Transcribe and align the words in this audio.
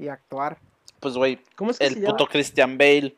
y 0.00 0.08
actuar. 0.08 0.58
Pues, 1.00 1.14
güey, 1.14 1.38
¿Cómo 1.56 1.70
es 1.70 1.78
que 1.78 1.86
el 1.86 1.94
se 1.94 2.00
puto 2.00 2.18
llama? 2.18 2.30
Christian 2.30 2.78
Bale. 2.78 3.16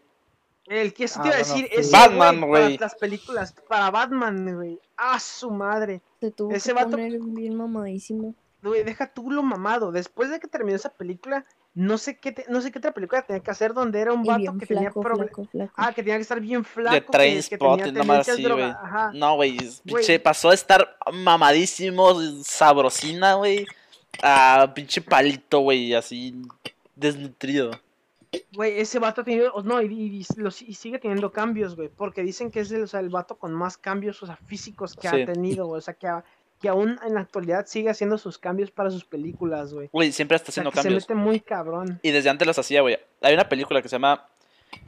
El 0.67 0.95
que 0.95 1.05
eso 1.05 1.19
Ah, 1.19 1.23
te 1.23 1.29
iba 1.29 1.35
a 1.35 1.39
decir, 1.39 1.67
sí. 1.67 1.81
ese 1.81 1.91
Batman, 1.93 2.41
güey, 2.43 2.79
las 2.79 2.95
películas, 2.95 3.55
para 3.69 3.91
Batman, 3.91 4.55
güey. 4.55 4.79
¡Ah, 4.97 5.19
su 5.19 5.51
madre! 5.51 6.01
Se 6.21 6.31
tuvo 6.31 6.53
Ese 6.53 6.71
que 6.71 6.75
vato- 6.75 6.91
poner 6.93 7.19
bien 7.21 7.57
mamadísimo. 7.57 8.35
Güey, 8.63 8.85
deja 8.85 9.09
tú 9.13 9.31
lo 9.31 9.43
mamado. 9.43 9.91
Después 9.91 10.31
de 10.31 10.39
que 10.39 10.47
terminó 10.47 10.77
esa 10.77 10.91
película, 10.91 11.45
no 11.75 11.99
sé 11.99 12.17
qué, 12.19 12.31
te- 12.31 12.45
no 12.49 12.61
sé 12.61 12.71
qué 12.71 12.79
otra 12.79 12.93
película 12.93 13.23
tenía 13.23 13.43
que 13.43 13.51
hacer 13.51 13.75
donde 13.75 13.99
era 14.01 14.13
un 14.13 14.25
Y 14.25 14.29
vato 14.29 14.57
que 14.59 14.67
tenía 14.67 14.91
problemas. 14.93 15.33
Ah, 15.75 15.89
que 15.93 16.03
tenía 16.05 16.17
que 16.17 16.23
estar 16.23 16.41
bien 16.41 16.65
flaco. 16.65 16.95
De 16.95 17.01
que- 17.01 17.07
que, 17.07 17.11
tenía 17.13 17.43
Trainspotting, 17.43 17.95
nada 17.95 18.05
más 18.07 18.27
tendencias 18.27 18.37
así, 18.37 18.45
güey. 19.11 19.19
No, 19.19 19.35
güey, 19.35 19.59
pasó 20.21 20.51
a 20.51 20.55
estar 20.55 20.97
mamadísimo, 21.13 22.15
sabrosina, 22.45 23.35
güey, 23.35 23.67
a 24.23 24.73
pinche 24.75 25.01
palito, 25.01 25.61
güey, 25.61 25.95
así 25.95 26.35
desnutrido. 26.97 27.71
Güey, 28.55 28.81
ese 28.81 28.99
vato 28.99 29.21
ha 29.21 29.25
tenido, 29.25 29.53
no, 29.63 29.83
y, 29.83 29.87
y- 29.93 30.21
y 30.21 30.27
lo- 30.41 30.49
y 30.49 30.75
sigue 30.75 30.99
teniendo 30.99 31.31
cambios, 31.33 31.77
güey, 31.77 31.89
porque 31.89 32.23
dicen 32.23 32.51
que 32.51 32.61
es 32.61 32.71
el, 32.73 32.83
o 32.85 32.87
sea, 32.87 33.01
el 33.01 33.11
vato 33.11 33.37
con 33.37 33.53
más 33.53 33.77
cambios, 33.77 34.23
o 34.23 34.27
sea, 34.27 34.37
físicos 34.47 34.95
que 34.97 35.09
Sí. 35.09 35.23
ha 35.23 35.27
tenido, 35.27 35.69
o 35.69 35.81
sea, 35.81 35.93
que, 35.95 36.07
ha- 36.07 36.25
que 36.61 36.69
aún 36.69 36.99
en 37.05 37.15
la 37.15 37.21
actualidad 37.21 37.67
sigue 37.67 37.91
haciendo 37.91 38.17
sus 38.17 38.39
cambios 38.39 38.71
para 38.71 38.91
sus 38.91 39.05
películas, 39.05 39.75
güey. 39.75 39.91
Güey, 39.93 40.13
siempre 40.13 40.37
está 40.37 40.49
O 40.51 40.53
sea, 40.53 40.63
haciendo 40.63 40.71
que 40.71 40.77
se 40.79 40.83
cambios. 40.85 41.03
mete 41.09 41.15
muy 41.15 41.41
cabrón. 41.41 41.99
Y 42.03 42.11
desde 42.11 42.31
antes 42.31 42.47
los 42.47 42.59
hacía, 42.59 42.81
güey. 42.81 42.99
Hay 43.21 43.35
una 43.35 43.49
película 43.49 43.83
que 43.83 43.89
se 43.89 43.97
llama 43.97 44.27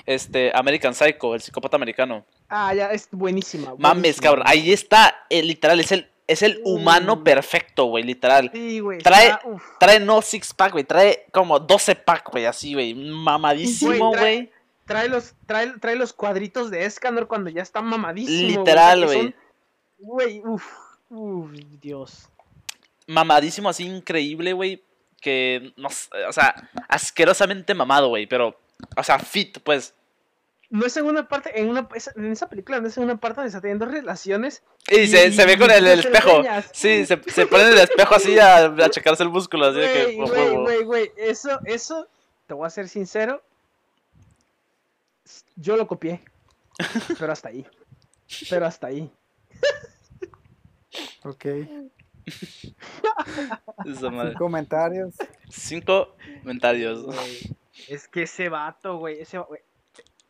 este 0.07 0.51
American 0.55 0.95
Psycho, 0.95 1.35
el 1.35 1.43
psicópata 1.43 1.77
americano. 1.77 2.25
Ah, 2.49 2.73
ya, 2.75 2.93
es 2.93 3.09
buenísima. 3.11 3.75
Mames, 3.77 4.01
buenísima, 4.03 4.23
cabrón. 4.23 4.45
güey. 4.47 4.59
Ahí 4.59 4.73
está, 4.73 5.27
eh, 5.29 5.43
literal, 5.43 5.81
es 5.81 5.93
el, 5.93 6.09
es 6.27 6.43
el 6.43 6.61
humano 6.65 7.17
Mm. 7.17 7.25
perfecto, 7.25 7.85
güey, 7.87 8.05
literal. 8.05 8.51
Sí, 8.53 8.81
güey. 8.81 8.99
Trae-. 9.01 9.39
Trae 9.79 10.01
no 10.01 10.23
six 10.23 10.55
pack, 10.55 10.73
güey. 10.73 10.85
Trae 10.85 11.27
como 11.33 11.59
12 11.61 11.95
pack, 11.97 12.31
güey, 12.31 12.47
así, 12.47 12.75
güey. 12.75 12.95
Mamadísimo, 12.95 14.11
Güey, 14.11 14.51
trae- 14.87 15.09
los, 15.09 15.35
trae, 15.47 15.73
trae 15.81 15.97
los 15.97 16.13
cuadritos 16.13 16.71
de 16.71 16.85
Escanor 16.85 17.27
cuando 17.27 17.51
ya 17.51 17.63
está 17.63 17.81
mamadísimo. 17.83 18.59
Literal, 18.61 19.05
güey. 19.05 19.35
Güey, 19.99 20.41
uff, 20.45 20.67
uff, 21.11 21.51
Dios. 21.81 22.29
Mamadísimo, 23.07 23.69
así 23.69 23.85
increíble, 23.85 24.53
güey. 24.53 24.83
Que, 25.21 25.73
no 25.77 25.89
o 25.89 26.33
sea, 26.33 26.55
asquerosamente 26.89 27.73
mamado, 27.75 28.09
güey. 28.09 28.27
Pero, 28.27 28.59
o 28.97 29.03
sea, 29.03 29.19
fit, 29.19 29.59
pues. 29.61 29.95
No 30.75 30.85
es 30.87 30.97
en 30.97 31.07
una 31.07 31.29
parte, 31.29 31.57
en 31.61 31.69
una 31.69 31.89
esa- 31.95 32.11
en 32.17 32.33
esa 32.33 32.49
película 32.49 32.81
no 32.81 32.89
es 32.89 32.99
en 32.99 33.05
una 33.05 33.17
parte 33.17 33.37
donde 33.37 33.47
está 33.47 33.61
teniendo 33.61 33.87
relaciones. 33.87 34.65
Y 34.91 35.07
se, 35.07 35.31
se 35.31 35.47
ve 35.47 35.57
con 35.57 35.71
el, 35.71 35.87
espejo. 35.87 36.43
Sí, 36.73 37.07
se, 37.07 37.23
se 37.31 37.47
pone 37.47 37.63
en 37.63 37.75
el 37.75 37.79
espejo 37.79 38.17
así 38.17 38.37
a, 38.41 38.65
a 38.65 38.91
checarse 38.91 39.23
el 39.23 39.29
músculo. 39.29 39.67
Así 39.67 39.79
de 39.79 39.93
que. 39.93 40.17
Güey, 40.17 40.49
oh, 40.49 40.63
güey, 40.63 40.79
oh, 40.79 40.81
oh. 40.83 40.85
güey, 40.85 41.13
eso, 41.17 41.61
eso, 41.65 42.09
te 42.49 42.55
voy 42.55 42.67
a 42.67 42.71
ser 42.71 42.89
sincero. 42.89 43.41
Yo 45.55 45.77
lo 45.77 45.87
copié. 45.87 46.25
Pero 47.21 47.31
hasta 47.33 47.51
ahí. 47.51 47.65
Pero 48.51 48.67
hasta 48.67 48.89
ahí. 48.89 49.09
Ok. 51.23 51.47
Sin 53.85 54.35
comentarios. 54.35 55.15
Cinco 55.49 56.17
comentarios. 56.41 57.07
Es 57.89 58.09
que 58.09 58.25
ese 58.25 58.49
vato, 58.49 58.99
güey, 58.99 59.21
ese 59.21 59.39
güey. 59.39 59.61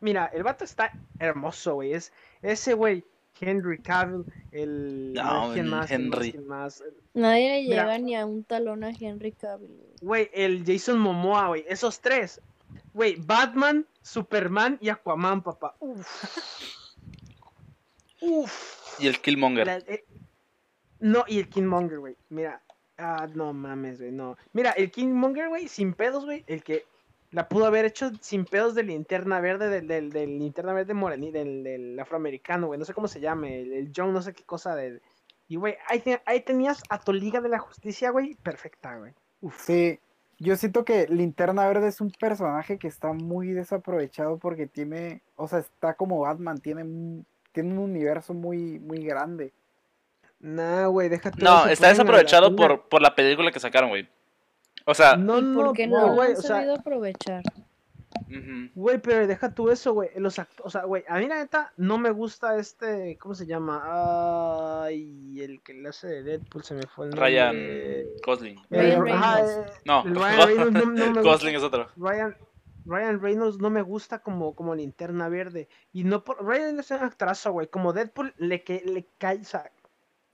Mira, 0.04 0.26
el 0.34 0.42
vato 0.42 0.64
está 0.64 0.92
hermoso, 1.18 1.74
güey. 1.76 1.94
Es 1.94 2.12
ese 2.42 2.74
güey, 2.74 3.04
Henry 3.40 3.78
Cavill, 3.78 4.24
el 4.52 5.14
No, 5.14 5.50
¿quién 5.54 5.64
el 5.64 5.70
más? 5.70 5.86
¿Quién 5.88 6.08
más? 6.08 6.16
Henry. 6.18 6.32
¿Quién 6.32 6.46
más? 6.46 6.84
Nadie 7.14 7.62
le 7.62 7.68
Mira. 7.70 7.82
llega 7.84 7.98
ni 7.98 8.14
a 8.14 8.26
un 8.26 8.44
talón 8.44 8.84
a 8.84 8.90
Henry 8.90 9.32
Cavill. 9.32 9.70
güey. 9.76 9.94
Güey, 10.02 10.30
el 10.34 10.64
Jason 10.66 10.98
Momoa, 10.98 11.48
güey. 11.48 11.64
Esos 11.68 12.00
tres. 12.00 12.40
Güey, 12.92 13.16
Batman, 13.16 13.86
Superman 14.02 14.78
y 14.80 14.90
Aquaman, 14.90 15.42
papá. 15.42 15.74
Uf. 15.80 16.06
Uf. 18.20 19.00
Y 19.00 19.06
el 19.06 19.20
Killmonger. 19.20 19.66
La- 19.66 19.78
eh, 19.78 20.04
no, 21.00 21.24
y 21.26 21.38
el 21.38 21.48
Kingmonger, 21.48 21.98
güey. 21.98 22.16
Mira. 22.28 22.60
Ah, 22.96 23.26
no 23.34 23.52
mames, 23.52 23.98
güey, 23.98 24.12
no. 24.12 24.36
Mira, 24.52 24.70
el 24.70 24.92
Kingmonger, 24.92 25.48
güey, 25.48 25.66
sin 25.66 25.94
pedos, 25.94 26.24
güey. 26.24 26.44
El 26.46 26.62
que 26.62 26.86
la 27.34 27.48
pudo 27.48 27.66
haber 27.66 27.84
hecho 27.84 28.12
sin 28.20 28.44
pedos 28.44 28.76
de 28.76 28.84
linterna 28.84 29.40
verde, 29.40 29.68
del, 29.68 29.88
del, 29.88 30.10
del 30.10 30.38
linterna 30.38 30.72
verde 30.72 30.94
morení, 30.94 31.32
del, 31.32 31.64
del 31.64 31.98
afroamericano, 31.98 32.68
güey. 32.68 32.78
No 32.78 32.84
sé 32.84 32.94
cómo 32.94 33.08
se 33.08 33.18
llame. 33.20 33.60
El, 33.60 33.72
el 33.72 33.92
John, 33.94 34.12
no 34.12 34.22
sé 34.22 34.32
qué 34.34 34.44
cosa 34.44 34.76
de. 34.76 35.00
Y, 35.48 35.56
güey, 35.56 35.76
ahí, 35.88 35.98
te- 35.98 36.22
ahí 36.26 36.40
tenías 36.42 36.80
a 36.88 37.00
tu 37.00 37.12
Liga 37.12 37.40
de 37.40 37.48
la 37.48 37.58
Justicia, 37.58 38.10
güey. 38.10 38.36
Perfecta, 38.36 38.96
güey. 38.96 39.12
Uf. 39.40 39.60
Sí, 39.60 39.98
yo 40.38 40.54
siento 40.54 40.84
que 40.84 41.08
Linterna 41.08 41.66
Verde 41.66 41.88
es 41.88 42.00
un 42.00 42.12
personaje 42.12 42.78
que 42.78 42.86
está 42.86 43.12
muy 43.12 43.48
desaprovechado 43.48 44.38
porque 44.38 44.66
tiene, 44.68 45.20
o 45.34 45.48
sea, 45.48 45.58
está 45.58 45.94
como 45.94 46.20
Batman, 46.20 46.58
tiene, 46.60 46.84
un- 46.84 47.26
tiene 47.52 47.72
un 47.72 47.78
universo 47.78 48.32
muy, 48.32 48.78
muy 48.78 49.04
grande. 49.04 49.52
Nah, 50.40 50.86
güey, 50.86 51.08
déjate. 51.08 51.42
No, 51.42 51.66
está 51.66 51.88
desaprovechado 51.88 52.54
por, 52.54 52.82
por 52.88 53.02
la 53.02 53.14
película 53.14 53.50
que 53.50 53.60
sacaron, 53.60 53.88
güey. 53.90 54.08
O 54.86 54.94
sea, 54.94 55.16
No, 55.16 55.38
¿Y 55.38 55.42
no, 55.42 55.54
por 55.64 55.72
qué 55.76 55.86
no, 55.86 56.00
no 56.00 56.06
lo 56.08 56.14
güey, 56.14 56.30
han 56.32 56.36
o 56.36 56.40
sea, 56.40 56.48
sabido 56.56 56.74
aprovechar? 56.74 57.42
güey, 58.74 58.98
pero 58.98 59.26
deja 59.26 59.54
tú 59.54 59.70
eso, 59.70 59.92
güey. 59.92 60.10
Los 60.16 60.38
o 60.62 60.70
sea, 60.70 60.84
güey, 60.84 61.04
a 61.08 61.18
mí 61.18 61.26
la 61.26 61.36
neta 61.36 61.72
no 61.76 61.98
me 61.98 62.10
gusta 62.10 62.56
este, 62.58 63.16
¿cómo 63.18 63.34
se 63.34 63.46
llama? 63.46 63.82
Ay, 64.84 65.40
el 65.40 65.62
que 65.62 65.74
le 65.74 65.88
hace 65.88 66.06
de 66.08 66.22
Deadpool 66.22 66.62
se 66.64 66.74
me 66.74 66.82
fue 66.82 67.06
el 67.06 67.10
nombre. 67.10 67.28
Ryan 67.30 67.56
Gosling. 68.24 68.60
Reynolds. 68.70 69.50
eh, 69.50 69.72
No, 69.84 70.04
el 70.04 70.14
Ryan 70.14 70.46
Reynolds 70.46 70.72
no, 70.72 70.86
no 70.86 71.10
me 71.12 71.22
Gosling 71.22 71.54
gusta. 71.54 71.56
es 71.58 71.62
otro. 71.62 71.88
Ryan, 71.96 72.36
Ryan 72.86 73.20
Reynolds 73.20 73.58
no 73.58 73.70
me 73.70 73.82
gusta 73.82 74.18
como, 74.20 74.54
como 74.54 74.74
linterna 74.74 75.28
verde. 75.28 75.68
Y 75.92 76.04
no 76.04 76.22
por. 76.24 76.44
Ryan 76.44 76.78
es 76.78 76.90
un 76.90 76.98
actorazo, 76.98 77.52
güey. 77.52 77.66
Como 77.68 77.92
Deadpool 77.92 78.34
le, 78.38 78.62
que, 78.62 78.82
le 78.84 79.06
cae, 79.18 79.38
o 79.40 79.44
sea, 79.44 79.70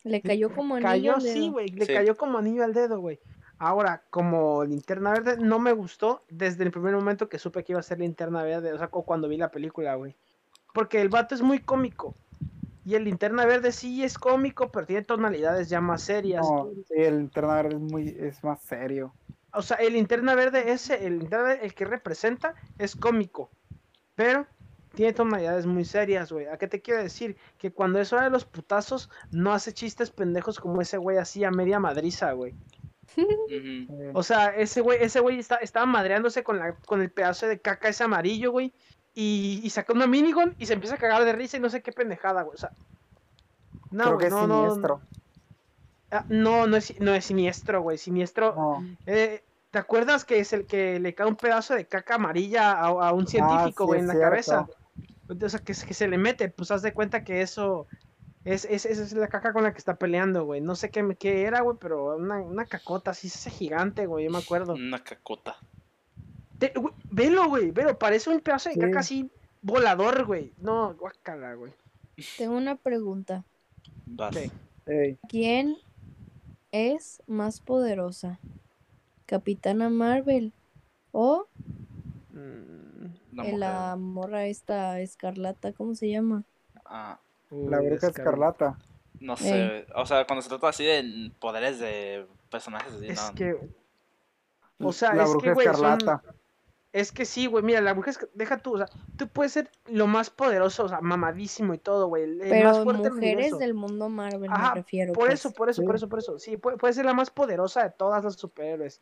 Le 0.05 0.21
cayó 0.23 0.55
como 0.55 0.75
anillo 0.77 0.89
cayó, 0.91 1.15
al 1.15 1.23
sí, 1.23 1.41
dedo. 1.41 1.53
güey, 1.53 1.69
le 1.69 1.87
Sí. 1.87 1.95
cayó 1.95 2.17
como 2.17 2.39
anillo 2.39 2.65
al 2.65 2.75
dedo, 2.75 3.01
güey. 3.01 3.19
Ahora, 3.61 4.07
como 4.11 4.65
linterna 4.65 5.13
verde, 5.13 5.37
no 5.39 5.59
me 5.61 5.73
gustó 5.73 6.25
desde 6.31 6.65
el 6.65 6.73
primer 6.73 6.95
momento 6.97 7.29
que 7.29 7.39
supe 7.39 7.65
que 7.65 7.73
iba 7.75 7.81
a 7.81 7.85
ser 7.85 8.01
linterna 8.01 8.43
verde, 8.43 8.73
o 8.73 8.79
sea, 8.79 8.89
cu- 8.89 9.05
cuando 9.05 9.29
vi 9.29 9.37
la 9.39 9.51
película, 9.53 9.97
güey. 9.97 10.17
Porque 10.75 11.01
el 11.03 11.11
vato 11.11 11.35
es 11.35 11.43
muy 11.43 11.61
cómico. 11.61 12.17
Y 12.85 12.95
el 12.97 13.05
linterna 13.05 13.47
verde 13.47 13.73
sí 13.73 14.05
es 14.05 14.19
cómico, 14.19 14.73
pero 14.73 14.87
tiene 14.87 15.05
tonalidades 15.05 15.69
ya 15.71 15.81
más 15.83 16.03
serias. 16.03 16.47
No, 16.47 16.71
sí, 16.89 16.95
el 16.97 17.19
Linterna 17.19 17.55
Verde 17.57 17.75
es 17.77 17.81
muy, 17.81 18.09
es 18.19 18.45
más 18.45 18.63
serio. 18.63 19.17
O 19.53 19.63
sea, 19.63 19.77
el 19.79 19.95
linterna 19.95 20.35
verde 20.35 20.73
ese, 20.73 21.07
el 21.07 21.19
linterna 21.19 21.45
verde, 21.49 21.65
el 21.67 21.75
que 21.75 21.85
representa, 21.85 22.55
es 22.79 22.97
cómico. 22.97 23.53
Pero 24.15 24.49
tiene 24.95 25.13
tonalidades 25.15 25.67
muy 25.67 25.85
serias, 25.85 26.33
güey. 26.33 26.47
¿A 26.47 26.59
qué 26.59 26.69
te 26.69 26.83
quiero 26.83 27.03
decir? 27.03 27.39
Que 27.59 27.73
cuando 27.73 28.01
es 28.01 28.13
hora 28.13 28.25
de 28.25 28.31
los 28.31 28.45
putazos, 28.47 29.11
no 29.31 29.53
hace 29.53 29.73
chistes 29.75 30.11
pendejos 30.13 30.61
como 30.61 30.81
ese 30.83 30.99
güey 30.99 31.19
así 31.19 31.45
a 31.45 31.51
media 31.53 31.81
madriza, 31.81 32.33
güey. 32.33 32.57
O 34.15 34.23
sea, 34.23 34.49
ese 34.57 34.81
güey, 34.81 35.03
ese 35.03 35.21
güey 35.21 35.39
está, 35.39 35.57
estaba 35.57 35.87
madreándose 35.87 36.43
con, 36.43 36.59
la, 36.59 36.75
con 36.75 37.01
el 37.03 37.11
pedazo 37.11 37.47
de 37.47 37.59
caca 37.59 37.89
ese 37.89 38.05
amarillo, 38.05 38.53
güey. 38.53 38.73
Y, 39.15 39.61
y 39.65 39.71
saca 39.71 39.93
una 39.93 40.07
minigun 40.07 40.55
y 40.59 40.67
se 40.67 40.75
empieza 40.75 40.95
a 40.95 40.99
cagar 40.99 41.25
de 41.25 41.33
risa 41.33 41.57
y 41.57 41.61
no 41.61 41.69
sé 41.69 41.83
qué 41.83 41.93
pendejada, 41.93 42.43
güey. 42.43 42.55
O 42.55 42.59
sea. 42.59 42.71
No, 43.91 44.05
creo 44.05 44.19
que 44.19 44.31
no, 44.31 44.43
es 44.43 44.49
no, 44.49 44.61
siniestro. 44.63 45.01
ah, 46.13 46.25
no, 46.29 46.67
no 46.67 46.77
es, 46.77 46.99
no 47.01 47.13
es 47.15 47.25
siniestro, 47.25 47.83
güey. 47.83 47.99
Siniestro. 47.99 48.55
No. 48.55 48.87
eh, 49.07 49.43
¿Te 49.73 49.79
acuerdas 49.79 50.25
que 50.25 50.39
es 50.41 50.53
el 50.53 50.67
que 50.67 50.99
le 51.01 51.15
cae 51.15 51.27
un 51.27 51.37
pedazo 51.37 51.75
de 51.75 51.87
caca 51.87 52.17
amarilla 52.17 52.73
a, 52.73 52.87
a 52.89 53.13
un 53.13 53.27
científico, 53.27 53.85
sí, 53.85 53.87
güey, 53.89 54.01
en 54.01 54.07
la 54.09 54.13
cierto. 54.15 54.31
cabeza? 54.31 54.67
O 55.29 55.49
sea, 55.49 55.61
que, 55.61 55.75
se- 55.75 55.87
que 55.87 55.95
se 55.95 56.09
le 56.09 56.19
mete, 56.19 56.49
pues 56.49 56.71
haz 56.73 56.83
de 56.83 56.93
cuenta 56.93 57.23
que 57.25 57.43
eso. 57.43 57.87
Es, 58.45 58.65
es, 58.65 58.87
esa 58.87 59.03
es 59.03 59.13
la 59.13 59.29
caca 59.29 59.53
con 59.53 59.63
la 59.65 59.73
que 59.73 59.79
está 59.79 59.97
peleando, 59.97 60.45
güey. 60.45 60.61
No 60.61 60.75
sé 60.75 60.91
qué, 60.91 61.17
qué 61.19 61.43
era, 61.43 61.61
güey, 61.61 61.77
pero 61.79 62.17
una, 62.17 62.39
una 62.41 62.65
cacota 62.65 63.11
así, 63.11 63.27
ese 63.27 63.51
gigante, 63.51 64.07
güey, 64.07 64.25
yo 64.25 64.31
me 64.31 64.39
acuerdo. 64.39 64.75
Una 64.75 65.03
cacota. 65.05 65.57
Te- 66.59 66.73
güey, 66.75 66.95
velo, 67.11 67.49
güey, 67.49 67.71
velo, 67.71 67.99
parece 67.99 68.31
un 68.31 68.41
pedazo 68.41 68.71
de 68.71 68.75
Sí. 68.77 68.81
caca 68.81 69.01
así 69.01 69.31
volador, 69.63 70.25
güey. 70.25 70.53
No, 70.59 70.95
guácala, 70.95 71.55
güey. 71.55 71.73
Tengo 72.39 72.57
una 72.57 72.77
pregunta. 72.77 73.45
Ey, 74.87 75.19
¿Quién 75.29 75.77
es 76.73 77.23
más 77.27 77.61
poderosa? 77.61 78.39
¿Capitana 79.27 79.89
Marvel 79.91 80.53
o 81.13 81.47
Mm, 82.33 83.57
la 83.59 83.97
morra 83.97 84.47
esta 84.47 85.01
escarlata? 85.01 85.73
¿Cómo 85.73 85.95
se 85.95 86.09
llama? 86.09 86.45
Ah, 86.85 87.21
la 87.51 87.81
bruja 87.81 88.09
escarlata. 88.09 88.79
no 89.21 89.37
sé. 89.37 89.87
O 89.95 90.07
sea, 90.07 90.27
cuando 90.27 90.43
se 90.43 90.49
trata 90.49 90.69
así 90.69 90.85
de 90.85 91.33
poderes 91.39 91.79
de 91.79 92.27
personajes 92.51 92.93
así, 92.95 93.09
Es 93.09 93.29
no. 93.29 93.35
que. 93.35 93.69
O 94.83 94.93
sea, 94.93 95.15
la 95.15 95.25
es 95.25 95.31
bruja 95.31 95.45
que, 95.49 95.53
güey, 95.55 95.67
son- 95.67 95.75
escarlata. 95.77 96.23
Es 96.93 97.13
que 97.13 97.25
sí, 97.25 97.47
güey, 97.47 97.63
mira, 97.63 97.81
la 97.81 97.93
bruja 97.93 98.11
es 98.11 98.29
deja 98.35 98.59
tú, 98.59 98.75
o 98.75 98.79
sea, 98.79 98.89
tú 99.17 99.29
puedes 99.29 99.53
ser 99.53 99.71
lo 99.87 100.09
más 100.09 100.29
poderoso, 100.29 100.85
o 100.87 100.89
sea, 100.89 101.01
mamadísimo 101.01 101.73
y 101.73 101.79
todo, 101.79 102.09
güey, 102.09 102.25
el, 102.25 102.41
el 102.41 102.65
más 102.65 102.79
Pero 102.79 102.83
fuerte 102.83 103.11
mujeres 103.11 103.59
del 103.59 103.75
mundo 103.75 104.09
Marvel 104.09 104.51
Ajá, 104.51 104.71
me 104.71 104.75
refiero. 104.81 105.13
Por 105.13 105.29
pues. 105.29 105.35
eso, 105.39 105.53
por 105.53 105.71
eso, 105.71 105.83
Sí. 105.83 105.87
por 105.87 105.95
eso, 105.95 106.09
por 106.09 106.19
eso. 106.19 106.39
Sí, 106.41 106.57
puede, 106.57 106.79
puede 106.79 106.93
ser 106.93 107.05
la 107.05 107.15
más 107.15 107.31
poderosa 107.31 107.85
de 107.85 107.91
todas 107.91 108.25
las 108.25 108.35
superhéroes. 108.35 109.01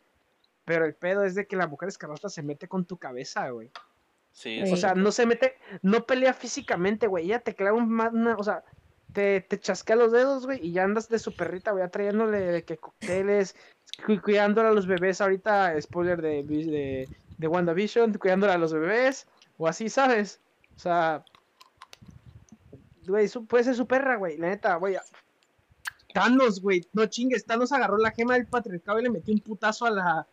Pero 0.65 0.85
el 0.85 0.93
pedo 0.93 1.23
es 1.23 1.33
de 1.33 1.47
que 1.47 1.55
la 1.55 1.65
mujer 1.65 1.89
escarlata 1.89 2.29
se 2.29 2.43
mete 2.43 2.67
con 2.67 2.85
tu 2.85 2.97
cabeza, 2.97 3.49
güey. 3.49 3.71
Sí. 4.39 4.61
O 4.71 4.77
sea, 4.77 4.95
no 4.95 5.11
se 5.11 5.25
mete, 5.25 5.57
no 5.81 6.05
pelea 6.05 6.33
físicamente, 6.33 7.07
güey. 7.07 7.25
Ella 7.25 7.39
te 7.39 7.55
clava 7.55 7.77
un 7.77 7.91
una, 7.91 8.37
o 8.37 8.43
sea, 8.43 8.63
te, 9.11 9.41
te 9.41 9.59
chasquea 9.59 9.97
los 9.97 10.13
dedos, 10.13 10.45
güey, 10.45 10.65
y 10.65 10.71
ya 10.71 10.85
andas 10.85 11.09
de 11.09 11.19
su 11.19 11.35
perrita, 11.35 11.71
güey, 11.71 11.89
trayéndole 11.89 12.39
de 12.39 12.63
que 12.63 12.77
cócteles, 12.77 13.57
cu- 14.05 14.21
cuidándola 14.21 14.69
a 14.69 14.71
los 14.71 14.87
bebés 14.87 15.19
ahorita, 15.19 15.73
spoiler 15.81 16.21
de, 16.21 16.43
de, 16.43 17.09
de 17.37 17.47
WandaVision, 17.47 18.13
cuidándola 18.13 18.53
a 18.53 18.57
los 18.57 18.71
bebés, 18.71 19.27
o 19.57 19.67
así, 19.67 19.89
¿sabes? 19.89 20.39
O 20.77 20.79
sea, 20.79 21.25
güey, 23.07 23.27
puede 23.47 23.65
ser 23.65 23.75
su 23.75 23.87
perra, 23.87 24.15
güey, 24.15 24.37
la 24.37 24.47
neta, 24.49 24.75
güey. 24.75 24.95
Thanos, 26.13 26.61
güey, 26.61 26.87
no 26.93 27.05
chingues, 27.07 27.45
Thanos 27.45 27.73
agarró 27.73 27.97
la 27.97 28.11
gema 28.11 28.35
del 28.35 28.47
patriarcado 28.47 28.99
y 28.99 29.03
le 29.03 29.09
metió 29.09 29.33
un 29.33 29.41
putazo 29.41 29.85
a 29.85 29.91
la, 29.91 30.27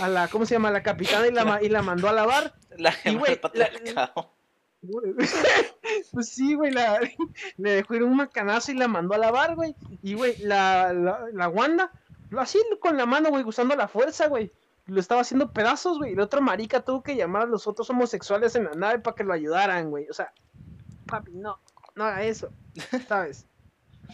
a 0.00 0.08
la, 0.08 0.26
¿cómo 0.28 0.46
se 0.46 0.54
llama? 0.56 0.68
A 0.68 0.72
la 0.72 0.82
capitana 0.82 1.28
y 1.28 1.32
la, 1.32 1.60
y 1.62 1.68
la 1.68 1.82
mandó 1.82 2.08
a 2.08 2.12
lavar. 2.12 2.54
La 2.78 2.92
gema 2.92 3.26
del 3.26 3.40
patriarcado. 3.40 4.32
Güey, 4.82 5.14
Pues 6.12 6.28
sí, 6.28 6.54
güey, 6.54 6.72
la, 6.72 7.00
le 7.56 7.70
dejó 7.70 7.94
ir 7.94 8.02
un 8.02 8.16
macanazo 8.16 8.72
y 8.72 8.76
la 8.76 8.88
mandó 8.88 9.14
a 9.14 9.18
lavar, 9.18 9.54
güey. 9.54 9.74
Y, 10.02 10.14
güey, 10.14 10.36
la, 10.38 10.92
la, 10.92 11.26
la 11.32 11.48
Wanda, 11.48 11.90
así 12.36 12.58
con 12.80 12.96
la 12.96 13.06
mano, 13.06 13.30
güey, 13.30 13.44
usando 13.44 13.76
la 13.76 13.88
fuerza, 13.88 14.28
güey. 14.28 14.52
Lo 14.86 14.98
estaba 14.98 15.20
haciendo 15.20 15.52
pedazos, 15.52 15.98
güey. 15.98 16.12
El 16.12 16.20
otro 16.20 16.40
marica 16.40 16.80
tuvo 16.80 17.02
que 17.02 17.14
llamar 17.14 17.42
a 17.42 17.46
los 17.46 17.68
otros 17.68 17.88
homosexuales 17.90 18.56
en 18.56 18.64
la 18.64 18.74
nave 18.74 18.98
para 18.98 19.14
que 19.14 19.24
lo 19.24 19.32
ayudaran, 19.32 19.90
güey. 19.90 20.08
O 20.08 20.12
sea, 20.12 20.32
papi, 21.06 21.30
no, 21.32 21.60
no 21.94 22.04
haga 22.04 22.24
eso, 22.24 22.50
¿sabes? 23.08 23.46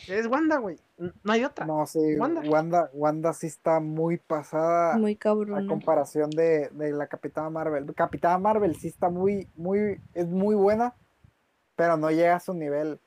Es 0.06 0.26
Wanda, 0.26 0.58
güey. 0.58 0.78
No 0.98 1.32
hay 1.32 1.44
otra. 1.44 1.64
No, 1.64 1.86
sí, 1.86 1.98
Wanda. 2.16 2.42
Wanda. 2.48 2.90
Wanda, 2.92 3.32
sí 3.32 3.46
está 3.46 3.78
muy 3.78 4.16
pasada 4.16 4.96
Muy 4.98 5.12
a 5.12 5.18
cabrón. 5.18 5.68
comparación 5.68 6.30
de, 6.30 6.68
de 6.70 6.92
la 6.92 7.06
Capitana 7.06 7.50
Marvel. 7.50 7.94
Capitana 7.94 8.38
Marvel 8.38 8.74
sí 8.74 8.88
está 8.88 9.08
muy, 9.08 9.48
muy, 9.54 10.00
es 10.14 10.26
muy 10.26 10.54
buena, 10.56 10.94
pero 11.76 11.96
no 11.96 12.10
llega 12.10 12.36
a 12.36 12.40
su 12.40 12.52
nivel. 12.52 12.98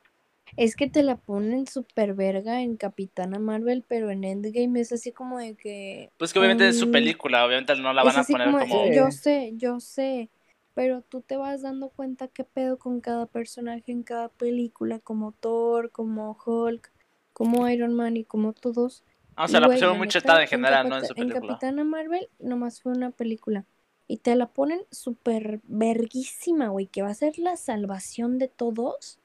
Es 0.57 0.75
que 0.75 0.89
te 0.89 1.03
la 1.03 1.15
ponen 1.15 1.67
súper 1.67 2.13
verga 2.13 2.61
en 2.61 2.75
Capitana 2.75 3.39
Marvel, 3.39 3.85
pero 3.87 4.09
en 4.09 4.23
Endgame 4.23 4.81
es 4.81 4.91
así 4.91 5.11
como 5.11 5.37
de 5.37 5.55
que... 5.55 6.11
Pues 6.17 6.33
que 6.33 6.39
obviamente 6.39 6.67
es 6.67 6.79
su 6.79 6.91
película, 6.91 7.45
obviamente 7.45 7.75
no 7.75 7.93
la 7.93 8.03
van 8.03 8.17
a 8.17 8.23
poner 8.23 8.47
como, 8.51 8.59
como... 8.59 8.83
Sí. 8.85 8.95
yo 8.95 9.11
sé, 9.11 9.53
yo 9.55 9.79
sé, 9.79 10.29
pero 10.73 11.01
tú 11.01 11.21
te 11.21 11.37
vas 11.37 11.61
dando 11.61 11.89
cuenta 11.89 12.27
qué 12.27 12.43
pedo 12.43 12.77
con 12.77 12.99
cada 12.99 13.27
personaje 13.27 13.91
en 13.91 14.03
cada 14.03 14.29
película, 14.29 14.99
como 14.99 15.31
Thor, 15.31 15.91
como 15.91 16.37
Hulk, 16.45 16.91
como 17.33 17.67
Iron 17.69 17.93
Man 17.93 18.17
y 18.17 18.23
como 18.23 18.53
todos. 18.53 19.03
Ah, 19.35 19.45
o 19.45 19.47
sea, 19.47 19.59
Y, 19.59 19.61
la 19.61 19.67
güey, 19.67 19.77
pusieron 19.77 19.93
la 19.95 19.97
muy 19.99 20.07
chetada 20.07 20.41
en 20.41 20.47
general, 20.47 20.89
¿no? 20.89 20.97
En 20.97 21.05
su 21.05 21.13
película. 21.15 21.53
Capitana 21.53 21.83
Marvel 21.83 22.29
nomás 22.39 22.81
fue 22.81 22.91
una 22.91 23.11
película. 23.11 23.65
Y 24.07 24.17
te 24.17 24.35
la 24.35 24.47
ponen 24.47 24.81
súper 24.91 25.61
verguísima, 25.63 26.67
güey, 26.67 26.87
que 26.87 27.01
va 27.01 27.09
a 27.09 27.13
ser 27.13 27.39
la 27.39 27.55
salvación 27.55 28.37
de 28.39 28.49
todos. 28.49 29.19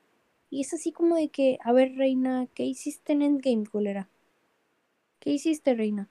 Y 0.48 0.60
es 0.60 0.72
así 0.72 0.92
como 0.92 1.16
de 1.16 1.28
que, 1.28 1.58
a 1.64 1.72
ver, 1.72 1.96
Reina, 1.96 2.46
¿qué 2.54 2.62
hiciste 2.64 3.12
en 3.12 3.22
Endgame, 3.22 3.66
culera? 3.66 4.08
¿Qué 5.18 5.30
hiciste, 5.30 5.74
Reina? 5.74 6.08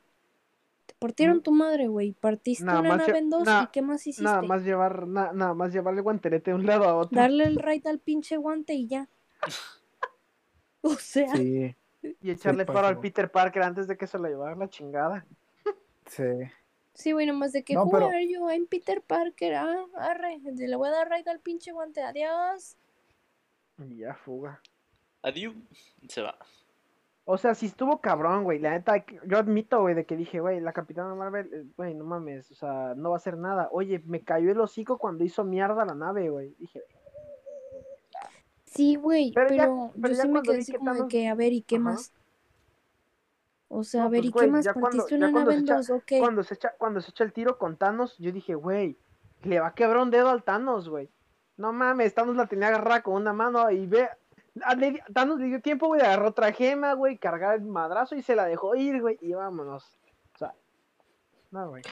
Te 0.87 0.93
partieron 0.99 1.37
Mm. 1.37 1.41
tu 1.41 1.51
madre, 1.53 1.87
güey. 1.87 2.11
Partiste 2.11 2.65
Nada 2.65 2.81
una 2.81 2.97
nave 2.97 3.17
en 3.17 3.29
dos 3.29 3.47
y 3.47 3.67
¿qué 3.71 3.81
más 3.81 4.01
hiciste? 4.05 4.23
Nada 4.23 4.41
más 4.41 4.63
llevar, 4.63 5.07
na- 5.07 5.31
nada 5.31 5.53
más 5.53 5.71
llevarle 5.71 6.01
guantelete 6.01 6.51
de 6.51 6.55
un 6.55 6.65
lado 6.65 6.83
a 6.83 6.95
otro. 6.95 7.15
Darle 7.15 7.45
el 7.45 7.55
raid 7.55 7.87
al 7.87 7.99
pinche 7.99 8.35
guante 8.35 8.73
y 8.73 8.87
ya. 8.87 9.07
O 10.81 10.95
sea, 10.95 11.33
Sí, 11.35 11.75
Y 12.21 12.31
echarle 12.31 12.65
paro 12.65 12.87
al. 12.87 12.99
Peter 12.99 13.31
Parker 13.31 13.63
antes 13.63 13.87
de 13.87 13.97
que 13.97 14.07
se 14.07 14.17
lo 14.17 14.27
llevara 14.27 14.55
la 14.55 14.69
chingada. 14.69 15.25
sí. 16.07 16.23
sí, 16.93 17.11
güey, 17.11 17.25
nomás 17.25 17.51
de 17.53 17.63
que 17.63 17.73
No, 17.73 17.87
pero- 17.89 18.07
are 18.07 18.27
you? 18.27 18.49
I'm 18.49 18.67
Peter 18.67 19.01
Parker. 19.01 19.55
Ah, 19.55 19.85
arre. 19.97 20.39
Le 20.43 20.75
voy 20.75 20.87
a 20.89 20.91
dar 20.91 21.09
raid 21.09 21.27
al 21.27 21.39
pinche 21.39 21.71
guante. 21.71 22.01
Adiós. 22.01 22.75
Y 23.79 23.97
ya, 23.97 24.13
fuga. 24.15 24.61
Adiós. 25.21 25.53
Se 26.07 26.21
va. 26.21 26.37
O 27.27 27.37
sea, 27.39 27.55
sí 27.55 27.65
estuvo 27.65 27.99
cabrón, 28.01 28.43
güey. 28.43 28.59
La 28.59 28.69
neta, 28.69 29.03
yo 29.25 29.39
admito, 29.39 29.81
güey, 29.81 29.95
de 29.95 30.05
que 30.05 30.15
dije, 30.15 30.39
güey, 30.39 30.59
la 30.59 30.73
Capitana 30.73 31.15
Marvel, 31.15 31.49
eh, 31.51 31.65
güey, 31.75 31.95
no 31.95 32.03
mames, 32.05 32.51
o 32.51 32.53
sea, 32.53 32.93
no 32.95 33.09
va 33.09 33.15
a 33.15 33.17
hacer 33.17 33.35
nada. 33.35 33.67
Oye, 33.71 33.99
me 34.05 34.21
cayó 34.21 34.51
el 34.51 34.59
hocico 34.59 34.99
cuando 34.99 35.23
hizo 35.23 35.43
mierda 35.43 35.85
la 35.85 35.95
nave, 35.95 36.29
güey. 36.29 36.53
Dije, 36.59 36.83
Sí, 38.75 38.95
güey, 38.95 39.31
Pero 39.33 39.47
pero, 39.47 39.57
ya- 39.57 39.65
yo 39.67 39.91
pero 40.01 40.15
sí 40.15 40.21
me 40.27 40.31
cuando 40.33 40.51
quedé 40.51 40.61
así 40.61 40.71
que 40.73 40.77
como 40.77 40.93
de 40.93 41.07
que, 41.07 41.27
a 41.27 41.35
ver, 41.35 41.53
¿y 41.53 41.61
qué 41.61 41.75
Ajá. 41.77 41.83
más? 41.83 42.11
O 43.67 43.83
sea, 43.83 44.01
No, 44.01 44.07
a 44.07 44.09
ver, 44.09 44.19
pues, 44.21 44.27
¿y 44.27 44.31
güey, 44.31 44.45
qué 44.45 44.51
más? 44.51 44.65
ya 44.65 44.73
cuando- 44.73 44.89
¿Partiste 44.89 45.11
ya 45.11 45.17
una 45.17 45.31
cuando 45.31 45.51
nave 45.51 45.53
se 45.53 45.59
en 45.71 45.77
dos? 45.77 45.89
Ok. 45.89 46.11
cuando 46.19 46.43
se 46.43 46.53
echa, 46.53 46.73
cuando 46.77 47.01
se 47.01 47.09
echa 47.11 47.23
el 47.23 47.33
tiro 47.33 47.57
con 47.57 47.77
Thanos, 47.77 48.17
yo 48.19 48.31
dije, 48.31 48.53
güey, 48.55 48.97
le 49.43 49.59
va 49.59 49.67
a 49.67 49.73
quebrar 49.73 49.97
un 50.03 50.11
dedo 50.11 50.29
al 50.29 50.43
Thanos, 50.43 50.89
güey. 50.89 51.09
No 51.57 51.71
mames, 51.73 52.13
Thanos 52.13 52.35
la 52.35 52.47
tenía 52.47 52.67
agarrada 52.67 53.01
con 53.01 53.13
una 53.15 53.33
mano 53.33 53.69
y 53.71 53.87
ve. 53.87 54.09
le 54.77 55.01
Thanos 55.13 55.39
le 55.39 55.47
dio 55.47 55.61
tiempo, 55.61 55.87
güey, 55.87 56.01
agarró 56.01 56.29
otra 56.29 56.51
gema, 56.51 56.93
güey, 56.93 57.17
cargar 57.17 57.55
el 57.55 57.61
madrazo 57.63 58.15
y 58.15 58.21
se 58.21 58.35
la 58.35 58.45
dejó 58.45 58.75
ir, 58.75 59.01
güey, 59.01 59.17
y 59.21 59.33
vámonos. 59.33 59.97
O 60.35 60.37
sea, 60.37 60.53
no, 61.51 61.69
güey. 61.69 61.83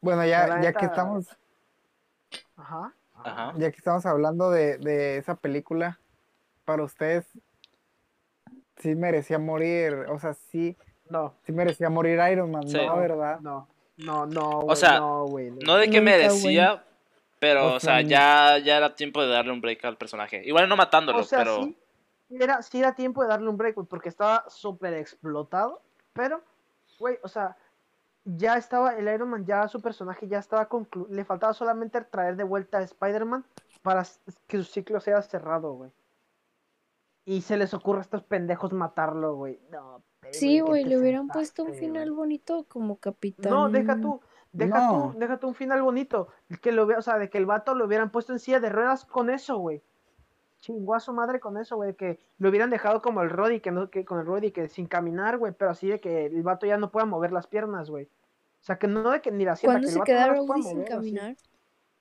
Bueno, 0.00 0.24
ya, 0.26 0.60
ya 0.62 0.72
que 0.72 0.86
estamos, 0.86 1.28
Ajá. 2.56 2.92
Ajá. 3.14 3.52
ya 3.56 3.70
que 3.70 3.76
estamos 3.76 4.04
hablando 4.06 4.50
de, 4.50 4.78
de 4.78 5.16
esa 5.18 5.34
película, 5.36 5.98
para 6.66 6.82
ustedes, 6.82 7.24
sí 8.76 8.94
merecía 8.94 9.38
morir, 9.38 9.94
o 10.10 10.18
sea, 10.18 10.34
sí, 10.34 10.76
No, 11.08 11.32
sí 11.46 11.52
merecía 11.52 11.88
morir 11.88 12.20
Iron 12.30 12.50
Man, 12.50 12.68
Sí. 12.68 12.76
¿no? 12.84 12.96
¿Verdad? 12.98 13.38
no, 13.40 13.68
no, 13.96 14.26
no, 14.26 14.60
güey, 14.62 14.76
sea, 14.76 14.98
no, 14.98 15.24
güey. 15.26 15.50
No 15.64 15.76
de 15.76 15.88
que 15.88 16.00
merecía, 16.00 16.84
pero, 17.38 17.66
O 17.68 17.76
o 17.76 17.80
sea, 17.80 18.00
sea, 18.00 18.02
ya, 18.02 18.58
ya 18.58 18.76
era 18.76 18.94
tiempo 18.94 19.22
de 19.22 19.28
darle 19.28 19.52
un 19.52 19.60
break 19.60 19.84
al 19.84 19.96
personaje. 19.96 20.42
Igual 20.44 20.68
no 20.68 20.76
matándolo, 20.76 21.20
O 21.20 21.22
sea, 21.24 21.38
pero... 21.38 21.62
sí, 21.62 21.78
era, 22.28 22.60
sí 22.60 22.80
era 22.80 22.94
tiempo 22.94 23.22
de 23.22 23.28
darle 23.28 23.48
un 23.48 23.56
break, 23.56 23.76
porque 23.88 24.08
estaba 24.08 24.44
súper 24.48 24.94
explotado, 24.94 25.80
pero, 26.12 26.42
güey, 26.98 27.18
o 27.22 27.28
sea, 27.28 27.56
ya 28.24 28.56
estaba, 28.56 28.96
el 28.96 29.06
Iron 29.06 29.30
Man, 29.30 29.46
ya 29.46 29.68
su 29.68 29.80
personaje 29.80 30.26
ya 30.26 30.40
estaba 30.40 30.66
concluido, 30.66 31.14
le 31.14 31.24
faltaba 31.24 31.54
solamente 31.54 32.00
traer 32.00 32.34
de 32.34 32.42
vuelta 32.42 32.78
a 32.78 32.82
Spider-Man 32.82 33.44
para 33.82 34.04
que 34.48 34.56
su 34.56 34.64
ciclo 34.64 34.98
sea 35.00 35.22
cerrado, 35.22 35.72
güey. 35.74 35.92
Y 37.26 37.42
se 37.42 37.56
les 37.56 37.74
ocurre 37.74 37.98
a 37.98 38.02
estos 38.02 38.22
pendejos 38.22 38.72
matarlo, 38.72 39.34
güey. 39.34 39.60
No, 39.70 40.00
Sí, 40.30 40.56
¿qué 40.56 40.62
güey, 40.62 40.84
le 40.84 40.96
hubieran 40.96 41.28
puesto 41.28 41.64
un 41.64 41.74
final 41.74 42.10
güey? 42.10 42.16
bonito 42.16 42.64
como 42.68 42.96
capitán. 42.96 43.52
No, 43.52 43.68
deja 43.68 44.00
tú, 44.00 44.20
deja 44.52 44.78
No. 44.86 45.10
tú, 45.12 45.18
deja 45.18 45.38
tú 45.38 45.48
un 45.48 45.54
final 45.54 45.82
bonito. 45.82 46.28
Que 46.62 46.72
lo 46.72 46.86
vea, 46.86 46.98
o 46.98 47.02
sea, 47.02 47.18
de 47.18 47.28
que 47.28 47.38
el 47.38 47.46
vato 47.46 47.74
lo 47.74 47.84
hubieran 47.84 48.10
puesto 48.10 48.32
en 48.32 48.38
silla 48.38 48.60
de 48.60 48.70
ruedas 48.70 49.04
con 49.04 49.28
eso, 49.28 49.58
güey. 49.58 49.82
Chingó 50.58 50.94
a 50.94 51.00
su 51.00 51.12
madre 51.12 51.38
con 51.40 51.58
eso, 51.58 51.76
güey. 51.76 51.94
Que 51.94 52.18
lo 52.38 52.48
hubieran 52.48 52.70
dejado 52.70 53.02
como 53.02 53.22
el 53.22 53.30
Roddy, 53.30 53.60
que 53.60 53.70
no, 53.72 53.90
que 53.90 54.04
con 54.04 54.20
el 54.20 54.26
Roddy, 54.26 54.52
que 54.52 54.68
sin 54.68 54.86
caminar, 54.86 55.36
güey. 55.38 55.52
Pero 55.52 55.72
así 55.72 55.88
de 55.88 56.00
que 56.00 56.26
el 56.26 56.42
vato 56.42 56.64
ya 56.66 56.76
no 56.76 56.90
pueda 56.90 57.06
mover 57.06 57.32
las 57.32 57.46
piernas, 57.46 57.90
güey. 57.90 58.04
O 58.06 58.64
sea, 58.66 58.78
que 58.78 58.88
no 58.88 59.10
de 59.10 59.20
que 59.20 59.30
ni 59.30 59.44
la 59.44 59.54
sienta, 59.54 59.80
¿Cuándo 59.80 59.86
que 59.86 59.90
el 59.90 59.92
se 59.92 59.98
vato 59.98 60.12
no 60.12 60.16
queda 60.16 60.34
Rhodey 60.34 60.62
sin 60.62 60.78
mover, 60.78 60.92
así. 60.92 61.36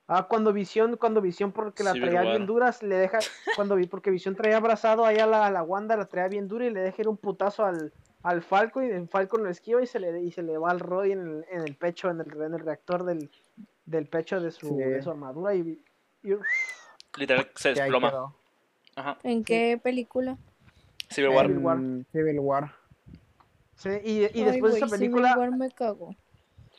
Ah, 0.08 0.28
cuando 0.30 0.54
Visión, 0.54 0.98
cuando 0.98 1.20
Visión, 1.20 1.52
porque 1.52 1.84
la 1.84 1.94
Civil 1.94 2.10
traía 2.10 2.30
bien 2.30 2.46
duras, 2.46 2.84
le 2.84 2.96
deja, 2.96 3.18
cuando 3.56 3.76
vi, 3.76 3.88
porque 3.88 4.12
Visión 4.12 4.36
traía 4.36 4.58
abrazado 4.58 5.04
ahí 5.06 5.18
a 5.18 5.26
la, 5.26 5.48
a 5.48 5.52
la 5.52 5.64
Wanda, 5.64 5.98
la 5.98 6.06
traía 6.06 6.28
bien 6.28 6.48
dura 6.48 6.66
y 6.66 6.70
le 6.70 6.82
deja 6.82 7.02
ir 7.02 7.08
un 7.08 7.18
putazo 7.18 7.66
al, 7.66 7.92
al 8.22 8.44
Falco 8.44 8.84
y 8.84 8.90
el 8.92 9.08
Falco 9.08 9.38
lo 9.38 9.50
esquiva 9.50 9.82
y 9.82 9.88
se 9.88 10.00
le, 10.00 10.22
y 10.22 10.32
se 10.32 10.44
le 10.44 10.58
va 10.60 10.70
al 10.70 10.80
Roddy 10.80 11.14
en 11.14 11.20
el, 11.22 11.46
en 11.50 11.62
el 11.62 11.76
pecho, 11.76 12.12
en 12.12 12.22
el, 12.22 12.32
en 12.42 12.54
el 12.54 12.60
reactor 12.60 13.04
del, 13.04 13.32
del 13.86 14.08
pecho 14.08 14.40
de 14.40 14.52
su, 14.52 14.68
Sí. 14.68 14.76
de 14.76 15.02
su 15.02 15.10
armadura 15.10 15.56
y, 15.56 15.82
y- 16.24 16.36
Literal 17.18 17.50
se 17.56 17.74
Que 17.74 17.82
ahí 17.82 17.90
desploma. 17.90 18.34
Ajá. 18.96 19.18
¿En 19.24 19.44
qué 19.44 19.80
película? 19.82 20.38
Civil 21.10 21.30
War. 21.32 21.48
Civil 21.48 22.40
War. 22.40 22.72
Civil 23.76 24.02
sí, 24.04 24.10
y, 24.12 24.12
y 24.20 24.24
Ay, 24.24 24.44
después 24.44 24.54
de 24.54 24.60
güey, 24.60 24.76
esa 24.78 24.88
Civil 24.88 25.00
película, 25.00 25.36
War 25.38 25.52
me 25.52 25.72
cago. 25.72 26.16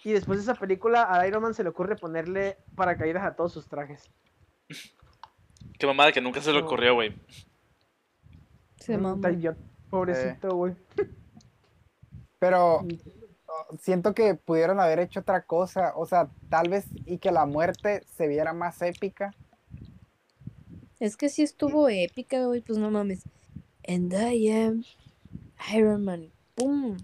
Y 0.07 0.13
después 0.13 0.39
de 0.39 0.45
esa 0.45 0.55
película 0.55 1.13
a 1.13 1.27
Iron 1.27 1.43
Man 1.43 1.53
se 1.53 1.65
le 1.65 1.71
ocurre 1.71 1.97
ponerle 1.97 2.59
paracaídas 2.77 3.25
a 3.25 3.35
todos 3.35 3.53
sus 3.53 3.67
trajes. 3.67 4.09
Qué 5.81 5.85
mamada 5.85 6.13
que 6.13 6.21
nunca 6.21 6.41
se 6.41 6.53
le 6.53 6.61
ocurrió, 6.61 6.95
güey. 6.95 7.13
Se 8.77 8.97
Mm, 8.97 9.03
mamó. 9.03 9.29
Pobrecito, 9.91 10.55
güey. 10.55 10.77
Pero 12.39 12.83
oh, 13.49 13.77
siento 13.81 14.15
que 14.15 14.37
pudieron 14.37 14.79
haber 14.79 15.01
hecho 15.01 15.19
otra 15.19 15.43
cosa, 15.43 15.93
o 15.97 16.07
sea, 16.07 16.31
tal 16.51 16.69
vez 16.69 16.87
y 17.05 17.19
que 17.19 17.33
la 17.33 17.45
muerte 17.45 18.05
se 18.07 18.29
viera 18.29 18.53
más 18.53 18.81
épica. 18.83 19.35
Es 21.01 21.17
que 21.17 21.29
sí 21.29 21.43
estuvo 21.43 21.89
épica, 21.89 22.47
güey, 22.47 22.61
pues 22.61 22.79
no 22.79 22.93
mames. 22.93 23.25
And 23.89 24.15
I 24.15 24.53
am 24.53 24.85
Iron 25.75 26.05
Man. 26.05 26.36
¡Pum! 26.57 26.97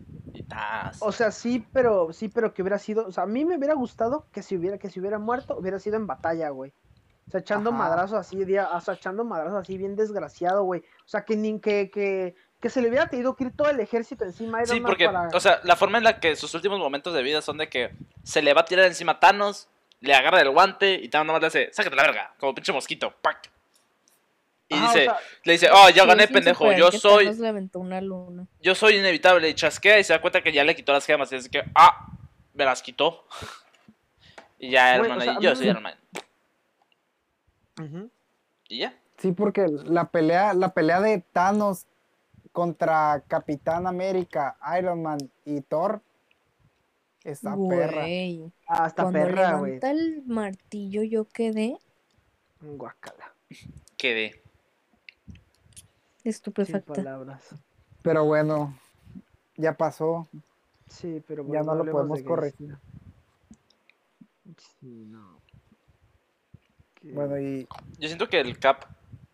O 1.01 1.13
sea, 1.13 1.31
sí, 1.31 1.65
pero 1.73 2.13
sí, 2.13 2.29
pero 2.29 2.53
que 2.55 2.63
hubiera 2.63 2.79
sido, 2.79 3.07
o 3.07 3.13
sea, 3.13 3.25
a 3.25 3.27
mí 3.27 3.45
me 3.45 3.57
hubiera 3.59 3.75
gustado 3.75 4.27
que 4.33 4.43
si 4.43 4.57
hubiera 4.57 4.79
que 4.79 4.91
si 4.91 4.99
hubiera 4.99 5.19
muerto, 5.19 5.57
hubiera 5.57 5.79
sido 5.79 5.97
en 5.97 6.07
batalla, 6.07 6.49
güey. 6.51 6.73
O 7.29 7.31
sea, 7.31 7.41
echando 7.41 7.71
Ajá. 7.71 7.79
madrazos 7.79 8.19
así, 8.19 8.45
día- 8.45 8.69
o 8.73 8.81
sea, 8.81 8.95
echando 8.95 9.25
madrazos 9.25 9.61
así 9.61 9.77
bien 9.79 9.95
desgraciado, 9.95 10.65
güey. 10.65 10.81
O 10.81 11.09
sea, 11.09 11.25
que 11.25 11.37
ni 11.37 11.61
que, 11.61 11.91
que 11.91 12.35
que 12.61 12.71
se 12.71 12.81
le 12.81 12.89
hubiera 12.89 13.09
tenido 13.09 13.35
que 13.35 13.45
ir 13.45 13.57
todo 13.57 13.69
el 13.71 13.81
ejército 13.81 14.25
encima 14.25 14.59
a 14.59 14.63
Iron 14.63 14.77
Sí, 14.77 14.81
Man 14.81 14.87
porque, 14.91 15.07
para- 15.07 15.29
o 15.35 15.41
sea, 15.41 15.61
la 15.65 15.75
forma 15.75 15.99
en 15.99 16.05
la 16.05 16.21
que 16.21 16.37
sus 16.37 16.55
últimos 16.55 16.79
momentos 16.79 17.13
de 17.13 17.23
vida 17.23 17.43
son 17.43 17.59
de 17.59 17.69
que 17.69 17.93
se 18.23 18.41
le 18.41 18.55
va 18.55 18.61
a 18.61 18.65
tirar 18.65 18.87
encima 18.87 19.13
a 19.13 19.21
Thanos, 19.21 19.69
le 20.01 20.15
agarra 20.15 20.41
el 20.41 20.51
guante 20.51 20.95
y 20.95 21.09
Thanos 21.09 21.27
nomás 21.27 21.41
le 21.43 21.47
hace, 21.49 21.73
sácate 21.73 21.97
la 21.97 22.03
verga, 22.05 22.35
como 22.39 22.55
pinche 22.55 22.73
mosquito, 22.73 23.13
¡pac! 23.21 23.51
Y 24.73 24.79
o 24.79 24.83
dice, 24.83 25.05
sea, 25.05 25.19
le 25.45 25.53
dice, 25.53 25.69
oh, 25.73 25.89
ya 25.91 26.05
gané, 26.07 26.29
pendejo, 26.29 26.73
yo 26.73 26.91
soy, 26.93 27.29
una 27.75 28.01
luna. 28.01 28.47
yo 28.61 28.75
soy 28.75 28.97
inevitable, 28.97 29.49
y 29.49 29.55
chasquea 29.55 29.99
y 29.99 30.05
se 30.05 30.13
da 30.13 30.21
cuenta 30.21 30.43
que 30.43 30.53
ya 30.53 30.65
le 30.65 30.75
quitó 30.75 30.93
las 30.93 31.05
gemas, 31.05 31.31
y 31.33 31.37
dice 31.37 31.51
que, 31.51 31.65
ah, 31.75 32.07
me 32.55 32.65
las 32.65 32.83
quitó. 32.83 33.25
Y 34.59 34.71
ya, 34.71 34.97
Güey, 34.97 35.11
Iron 35.11 35.19
Man, 35.19 35.19
o 35.19 35.23
sea, 35.23 35.33
ahí, 35.33 35.39
yo 35.43 35.57
soy 35.57 35.75
Man. 35.75 35.95
ujú. 37.81 38.11
Y 38.69 38.79
ya. 38.79 38.97
Sí, 39.19 39.33
porque 39.33 39.67
la 39.67 40.09
pelea, 40.09 40.55
la 40.55 40.73
pelea 40.73 41.01
de 41.01 41.19
Thanos 41.33 41.87
contra 42.53 43.25
Capitán 43.27 43.89
América, 43.89 44.57
Iron 44.79 45.03
Man 45.03 45.19
y 45.45 45.63
Thor 45.63 46.01
está 47.25 47.57
perra. 47.69 48.03
Güey. 48.03 48.53
Hasta 48.69 49.03
Cuando 49.03 49.19
perra, 49.19 49.57
güey. 49.57 49.73
levanta 49.73 49.91
el 49.91 50.23
martillo 50.27 51.03
yo 51.03 51.25
quedé 51.25 51.77
Guacala. 52.61 53.35
Quedé. 53.97 54.41
Sin 56.23 56.31
estupefacta. 56.31 56.93
palabras. 56.95 57.55
Pero 58.03 58.25
bueno, 58.25 58.77
ya 59.57 59.75
pasó, 59.77 60.27
Sí, 60.89 61.23
pero 61.27 61.43
ya 61.45 61.63
bueno, 61.63 61.75
no 61.77 61.85
lo 61.85 61.93
podemos 61.93 62.19
de 62.19 62.25
corregir. 62.25 62.77
Sí, 64.81 65.07
no. 65.07 65.41
Bueno, 67.03 67.41
y 67.41 67.67
Yo 67.99 68.09
siento 68.09 68.29
que 68.29 68.41
el 68.41 68.59
Cap, 68.59 68.85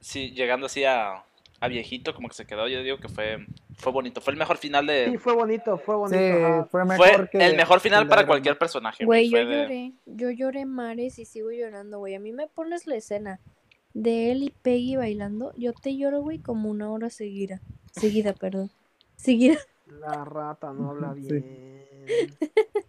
sí, 0.00 0.30
llegando 0.30 0.66
así 0.66 0.84
a, 0.84 1.24
a 1.60 1.68
viejito, 1.68 2.14
como 2.14 2.28
que 2.28 2.34
se 2.34 2.46
quedó, 2.46 2.68
yo 2.68 2.82
digo 2.82 2.98
que 2.98 3.08
fue, 3.08 3.44
fue 3.76 3.92
bonito. 3.92 4.20
Fue 4.20 4.32
el 4.32 4.38
mejor 4.38 4.56
final 4.56 4.86
de... 4.86 5.08
Sí, 5.10 5.18
fue 5.18 5.34
bonito, 5.34 5.76
fue 5.78 5.96
bonito. 5.96 6.18
sí, 6.18 6.68
fue 6.70 6.84
mejor 6.84 7.16
Fue 7.16 7.28
que 7.30 7.44
el 7.46 7.56
mejor 7.56 7.80
final 7.80 8.04
el 8.04 8.08
para 8.08 8.26
cualquier 8.26 8.56
personaje. 8.56 9.04
Güey, 9.04 9.28
yo 9.30 9.38
de- 9.38 9.62
lloré. 9.62 9.92
Yo 10.06 10.30
lloré 10.30 10.64
mares 10.64 11.18
y 11.18 11.24
sigo 11.24 11.50
llorando, 11.50 11.98
güey. 11.98 12.14
A 12.14 12.20
mí 12.20 12.32
me 12.32 12.46
pones 12.46 12.86
la 12.86 12.96
escena 12.96 13.40
de 14.02 14.30
él 14.30 14.42
y 14.44 14.50
Peggy 14.50 14.96
bailando. 14.96 15.52
Yo 15.56 15.72
te 15.72 15.96
lloro, 15.96 16.22
güey, 16.22 16.38
como 16.38 16.70
una 16.70 16.90
hora 16.90 17.10
seguida. 17.10 17.60
Seguida, 17.92 18.32
perdón. 18.32 18.70
Seguida. 19.16 19.56
La 20.00 20.24
rata 20.24 20.72
no 20.72 20.90
habla 20.90 21.14
Sí. 21.20 21.20
bien. 21.22 21.84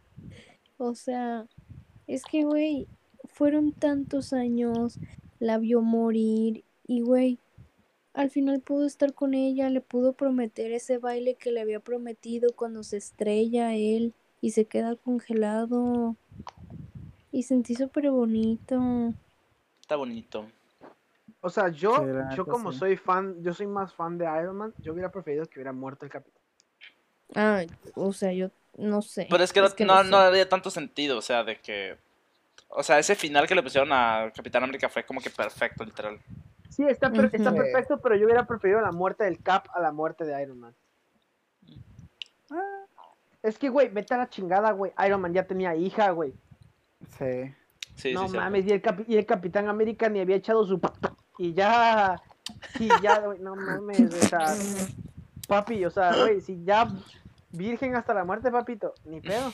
O 0.81 0.95
sea, 0.95 1.45
es 2.07 2.23
que, 2.23 2.45
güey, 2.45 2.87
fueron 3.25 3.73
tantos 3.73 4.31
años, 4.31 4.97
la 5.39 5.57
vio 5.57 5.81
morir 5.81 6.63
y, 6.87 7.01
güey, 7.01 7.37
al 8.13 8.29
final 8.29 8.61
pudo 8.61 8.85
estar 8.85 9.13
con 9.13 9.33
ella, 9.33 9.69
le 9.69 9.81
pudo 9.81 10.13
prometer 10.13 10.71
ese 10.71 10.97
baile 10.97 11.35
que 11.35 11.51
le 11.51 11.59
había 11.59 11.81
prometido 11.81 12.53
cuando 12.55 12.83
se 12.83 12.95
estrella 12.95 13.75
él 13.75 14.13
y 14.39 14.51
se 14.51 14.63
queda 14.65 14.95
congelado. 14.95 16.15
Y 17.33 17.43
sentí 17.43 17.75
súper 17.75 18.09
bonito. 18.09 19.13
Está 19.81 19.97
bonito. 19.97 20.45
O 21.41 21.49
sea, 21.49 21.69
yo, 21.69 22.05
yo 22.35 22.45
como 22.45 22.73
sí. 22.73 22.79
soy 22.79 22.97
fan, 22.97 23.41
yo 23.41 23.53
soy 23.53 23.67
más 23.67 23.93
fan 23.93 24.17
de 24.17 24.25
Iron 24.25 24.57
Man, 24.57 24.73
yo 24.79 24.91
hubiera 24.91 25.09
preferido 25.09 25.45
que 25.45 25.59
hubiera 25.59 25.71
muerto 25.71 26.05
el 26.05 26.11
capitán. 26.11 26.41
Ah, 27.35 27.61
o 27.95 28.11
sea, 28.11 28.33
yo 28.33 28.49
no 28.77 29.01
sé. 29.01 29.27
Pero 29.29 29.43
es 29.43 29.53
que, 29.53 29.61
no, 29.61 29.73
que 29.73 29.85
no, 29.85 30.03
no 30.03 30.17
había 30.17 30.49
tanto 30.49 30.69
sentido, 30.69 31.17
o 31.17 31.21
sea, 31.21 31.43
de 31.43 31.57
que... 31.59 31.97
O 32.67 32.83
sea, 32.83 32.99
ese 32.99 33.15
final 33.15 33.47
que 33.47 33.55
le 33.55 33.63
pusieron 33.63 33.89
a 33.91 34.31
Capitán 34.35 34.63
América 34.63 34.89
fue 34.89 35.03
como 35.03 35.21
que 35.21 35.29
perfecto, 35.29 35.83
literal. 35.83 36.19
Sí, 36.69 36.83
está, 36.83 37.09
per- 37.11 37.29
está 37.33 37.51
perfecto, 37.53 37.99
pero 37.99 38.15
yo 38.15 38.25
hubiera 38.25 38.45
preferido 38.45 38.79
la 38.81 38.91
muerte 38.91 39.23
del 39.23 39.41
Cap 39.41 39.67
a 39.73 39.79
la 39.79 39.91
muerte 39.91 40.23
de 40.23 40.39
Iron 40.41 40.59
Man. 40.59 40.75
Ah, 42.51 42.85
Es 43.41 43.57
que, 43.57 43.69
güey, 43.69 43.89
vete 43.89 44.13
a 44.13 44.17
la 44.17 44.29
chingada, 44.29 44.71
güey. 44.71 44.91
Iron 45.05 45.21
Man 45.21 45.33
ya 45.33 45.47
tenía 45.47 45.75
hija, 45.75 46.11
güey. 46.11 46.33
Sí. 47.17 47.53
Sí, 47.95 48.13
no 48.13 48.29
sí, 48.29 48.37
mames, 48.37 48.65
y 48.65 48.71
el, 48.71 48.81
y 49.07 49.17
el 49.17 49.25
Capitán 49.25 49.67
América 49.67 50.07
ni 50.07 50.19
había 50.19 50.35
echado 50.35 50.65
su... 50.65 50.79
Y 51.39 51.53
ya... 51.53 52.21
Y 52.79 52.89
ya, 53.01 53.19
güey, 53.21 53.39
no 53.39 53.55
mames, 53.55 54.13
o 54.13 54.27
sea... 54.27 54.55
Papi, 55.47 55.83
o 55.85 55.89
sea, 55.89 56.15
güey, 56.15 56.41
si 56.41 56.63
ya 56.63 56.87
virgen 57.51 57.95
hasta 57.95 58.13
la 58.13 58.23
muerte, 58.23 58.51
papito, 58.51 58.93
ni 59.05 59.19
pedo. 59.19 59.51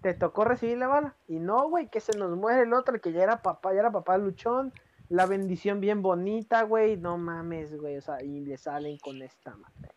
Te 0.00 0.14
tocó 0.14 0.44
recibir 0.44 0.78
la 0.78 0.88
bala. 0.88 1.14
Y 1.28 1.38
no, 1.38 1.68
güey, 1.68 1.88
que 1.88 2.00
se 2.00 2.18
nos 2.18 2.36
muere 2.36 2.62
el 2.62 2.72
otro, 2.72 2.96
el 2.96 3.00
que 3.00 3.12
ya 3.12 3.22
era 3.22 3.40
papá, 3.40 3.72
ya 3.72 3.80
era 3.80 3.92
papá 3.92 4.18
luchón. 4.18 4.72
La 5.08 5.26
bendición 5.26 5.80
bien 5.80 6.02
bonita, 6.02 6.62
güey. 6.62 6.96
No 6.96 7.18
mames, 7.18 7.78
güey, 7.78 7.98
o 7.98 8.00
sea, 8.00 8.20
y 8.20 8.40
le 8.40 8.56
salen 8.56 8.98
con 8.98 9.22
esta 9.22 9.54
madre. 9.54 9.94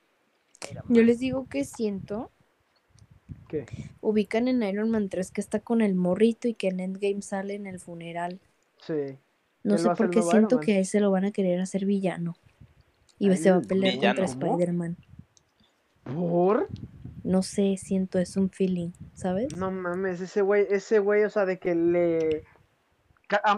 Yo 0.89 1.01
les 1.01 1.17
digo 1.19 1.47
que 1.47 1.63
siento. 1.63 2.29
¿Qué? 3.47 3.65
Ubican 4.01 4.47
en 4.47 4.61
Iron 4.61 4.91
Man 4.91 5.09
3 5.09 5.31
que 5.31 5.41
está 5.41 5.59
con 5.59 5.81
el 5.81 5.95
morrito 5.95 6.47
y 6.47 6.53
que 6.53 6.67
en 6.67 6.79
Endgame 6.79 7.21
sale 7.23 7.55
en 7.55 7.65
el 7.65 7.79
funeral. 7.79 8.39
Sí. 8.81 9.17
No 9.65 9.75
¿Quién 9.75 9.79
sé 9.79 9.95
por 9.95 10.09
qué 10.11 10.21
siento 10.21 10.59
que 10.59 10.75
a 10.75 10.79
él 10.79 10.85
se 10.85 10.99
lo 10.99 11.09
van 11.11 11.25
a 11.25 11.31
querer 11.31 11.59
hacer 11.59 11.85
villano. 11.85 12.35
Y 13.17 13.29
¿A 13.31 13.35
se 13.37 13.49
va 13.51 13.57
a 13.57 13.61
pelear 13.61 13.95
¿Villano? 13.95 14.25
contra. 14.25 14.47
Spider-Man. 14.47 14.97
¿Por? 16.03 16.67
No 17.23 17.41
sé, 17.41 17.75
siento, 17.77 18.19
es 18.19 18.37
un 18.37 18.49
feeling, 18.51 18.91
¿sabes? 19.15 19.55
No 19.57 19.71
mames, 19.71 20.21
ese 20.21 20.41
güey, 20.41 20.67
ese 20.69 20.99
güey, 20.99 21.23
o 21.23 21.29
sea, 21.29 21.45
de 21.45 21.57
que 21.57 21.73
le 21.73 22.43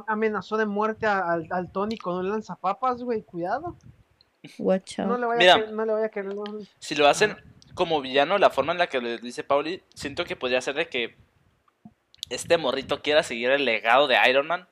amenazó 0.07 0.55
de 0.55 0.65
muerte 0.65 1.05
a- 1.05 1.29
al, 1.29 1.47
al 1.51 1.71
Tony 1.73 1.97
con 1.97 2.15
un 2.15 2.29
lanzapapas, 2.29 3.03
güey, 3.03 3.23
cuidado. 3.23 3.75
Watch 4.59 4.99
out. 4.99 5.09
No 5.09 5.17
le 5.17 5.25
vaya 5.25 5.39
Mira. 5.39 5.53
a 5.55 5.57
querer, 5.57 5.73
no 5.73 5.85
le 5.85 5.91
vaya 5.93 6.05
a 6.05 6.09
querer. 6.09 6.33
no. 6.33 6.43
Si 6.79 6.95
lo 6.95 7.07
hacen 7.07 7.35
como 7.73 7.99
villano, 7.99 8.37
la 8.37 8.49
forma 8.49 8.71
en 8.71 8.77
la 8.77 8.87
que 8.87 9.01
le 9.01 9.17
dice 9.17 9.43
Pauli, 9.43 9.83
siento 9.93 10.23
que 10.23 10.37
podría 10.37 10.61
ser 10.61 10.75
de 10.75 10.87
que 10.87 11.17
este 12.29 12.57
morrito 12.57 13.01
quiera 13.01 13.23
seguir 13.23 13.49
el 13.51 13.65
legado 13.65 14.07
de 14.07 14.15
Iron 14.29 14.47
Man, 14.47 14.67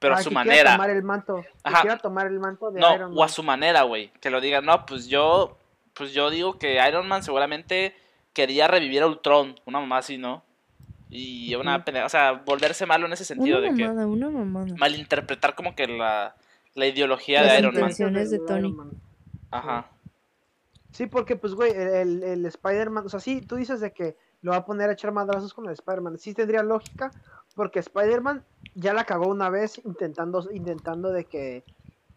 pero 0.00 0.14
Ah, 0.14 0.18
a 0.18 0.22
su 0.22 0.30
que 0.30 0.34
quiera 0.34 0.44
manera. 0.48 0.72
tomar 0.72 0.90
el 0.90 1.02
manto, 1.04 1.42
que 1.42 1.48
Ajá. 1.62 1.80
quiera 1.82 1.98
tomar 1.98 2.26
el 2.26 2.40
manto 2.40 2.70
de 2.72 2.80
No, 2.80 2.94
Iron 2.94 3.12
o 3.12 3.22
a 3.22 3.26
Man. 3.26 3.28
su 3.28 3.42
manera, 3.44 3.82
güey. 3.82 4.10
Que 4.20 4.30
lo 4.30 4.40
diga, 4.40 4.60
no, 4.60 4.84
pues 4.86 5.06
yo, 5.06 5.56
pues 5.94 6.12
yo 6.12 6.30
digo 6.30 6.58
que 6.58 6.80
Iron 6.88 7.06
Man 7.06 7.22
seguramente 7.22 7.94
quería 8.32 8.66
revivir 8.66 9.02
a 9.02 9.06
Ultron, 9.06 9.54
una 9.66 9.78
mamá 9.78 9.98
así, 9.98 10.18
¿no? 10.18 10.42
Y 11.10 11.54
una 11.54 11.76
Ujú. 11.76 11.84
pendeja, 11.84 12.06
o 12.06 12.08
sea, 12.08 12.32
volverse 12.32 12.86
malo 12.86 13.06
en 13.06 13.12
ese 13.12 13.24
sentido 13.24 13.58
Una 13.58 13.68
de 13.70 13.74
que 13.76 13.84
una 13.88 14.30
mamada. 14.30 14.74
malinterpretar 14.78 15.54
como 15.54 15.74
que 15.74 15.86
la, 15.86 16.34
la 16.74 16.86
ideología 16.86 17.42
Las 17.42 17.52
de 17.52 17.58
Iron 17.58 17.74
Man. 17.74 17.80
intenciones 17.82 18.30
de 18.30 18.38
Tony. 18.40 18.74
Ajá. 19.50 19.88
Sí, 20.92 21.06
porque 21.06 21.36
pues, 21.36 21.54
güey, 21.54 21.72
el, 21.72 21.88
el, 21.88 22.22
el 22.22 22.46
Spider-Man, 22.46 23.04
o 23.06 23.08
sea, 23.08 23.20
sí, 23.20 23.42
tú 23.42 23.56
dices 23.56 23.80
de 23.80 23.92
que 23.92 24.16
lo 24.42 24.52
va 24.52 24.58
a 24.58 24.64
poner 24.66 24.88
a 24.90 24.94
echar 24.94 25.12
madrazos 25.12 25.52
con 25.54 25.66
el 25.66 25.72
Spider-Man. 25.72 26.18
Sí 26.18 26.32
tendría 26.34 26.62
lógica, 26.62 27.10
porque 27.60 27.80
Spider-Man 27.80 28.42
ya 28.74 28.94
la 28.94 29.04
cagó 29.04 29.28
una 29.28 29.50
vez 29.50 29.84
intentando, 29.84 30.48
intentando 30.50 31.12
de 31.12 31.26
que, 31.26 31.62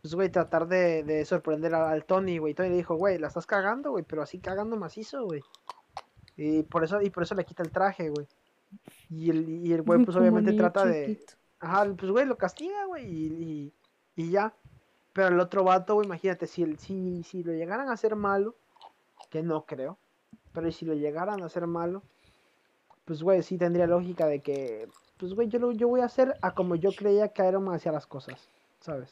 pues, 0.02 0.16
güey, 0.16 0.30
tratar 0.30 0.70
de, 0.70 1.04
de 1.04 1.26
sorprender 1.26 1.76
al, 1.76 1.92
al 1.92 2.06
Tony, 2.06 2.38
güey. 2.38 2.54
Tony 2.54 2.70
le 2.70 2.78
dijo, 2.78 2.96
güey, 2.96 3.18
la 3.18 3.28
estás 3.28 3.46
cagando, 3.46 3.92
güey, 3.92 4.06
pero 4.08 4.22
así 4.22 4.40
cagando 4.40 4.78
macizo, 4.78 5.26
güey. 5.26 5.44
Y 6.38 6.64
por 6.64 6.86
eso, 6.86 7.02
y 7.02 7.10
por 7.10 7.24
eso 7.24 7.36
le 7.36 7.44
quita 7.44 7.62
el 7.62 7.72
traje, 7.72 8.10
güey. 8.10 8.26
Y 9.10 9.32
el, 9.32 9.50
y 9.50 9.74
el 9.74 9.82
güey, 9.82 10.06
pues 10.06 10.16
obviamente 10.16 10.54
trata 10.54 10.86
de. 10.86 11.20
Ajá, 11.60 11.94
pues 11.94 12.10
güey, 12.10 12.26
lo 12.26 12.38
castiga, 12.38 12.86
güey, 12.86 13.06
y, 13.06 13.26
y, 13.26 14.24
y 14.24 14.32
ya. 14.32 14.54
Pero 15.12 15.28
el 15.28 15.42
otro 15.42 15.66
vato, 15.66 15.96
güey, 15.96 16.06
imagínate, 16.06 16.48
si, 16.48 16.64
el, 16.64 16.80
si, 16.80 17.22
si 17.24 17.44
lo 17.44 17.52
llegaran 17.52 17.90
a 17.90 17.94
hacer 17.96 18.16
malo, 18.16 18.56
que 19.30 19.44
no 19.44 19.66
creo, 19.66 19.98
pero 20.54 20.72
si 20.72 20.86
lo 20.86 20.94
llegaran 20.94 21.44
a 21.44 21.48
hacer 21.48 21.68
malo, 21.68 22.02
pues 23.04 23.22
güey, 23.22 23.44
sí 23.44 23.58
tendría 23.58 23.88
lógica 23.88 24.26
de 24.26 24.40
que, 24.40 24.88
pues 25.24 25.36
güey, 25.36 25.48
yo, 25.50 25.60
lo, 25.60 25.72
yo 25.72 25.88
voy 25.88 26.02
a 26.02 26.06
hacer 26.06 26.36
a 26.42 26.52
como 26.54 26.76
yo 26.76 26.92
creía 26.92 27.30
que 27.30 27.48
Iron 27.48 27.64
Man 27.64 27.76
hacía 27.76 27.92
las 27.92 28.06
cosas, 28.06 28.50
¿sabes? 28.80 29.10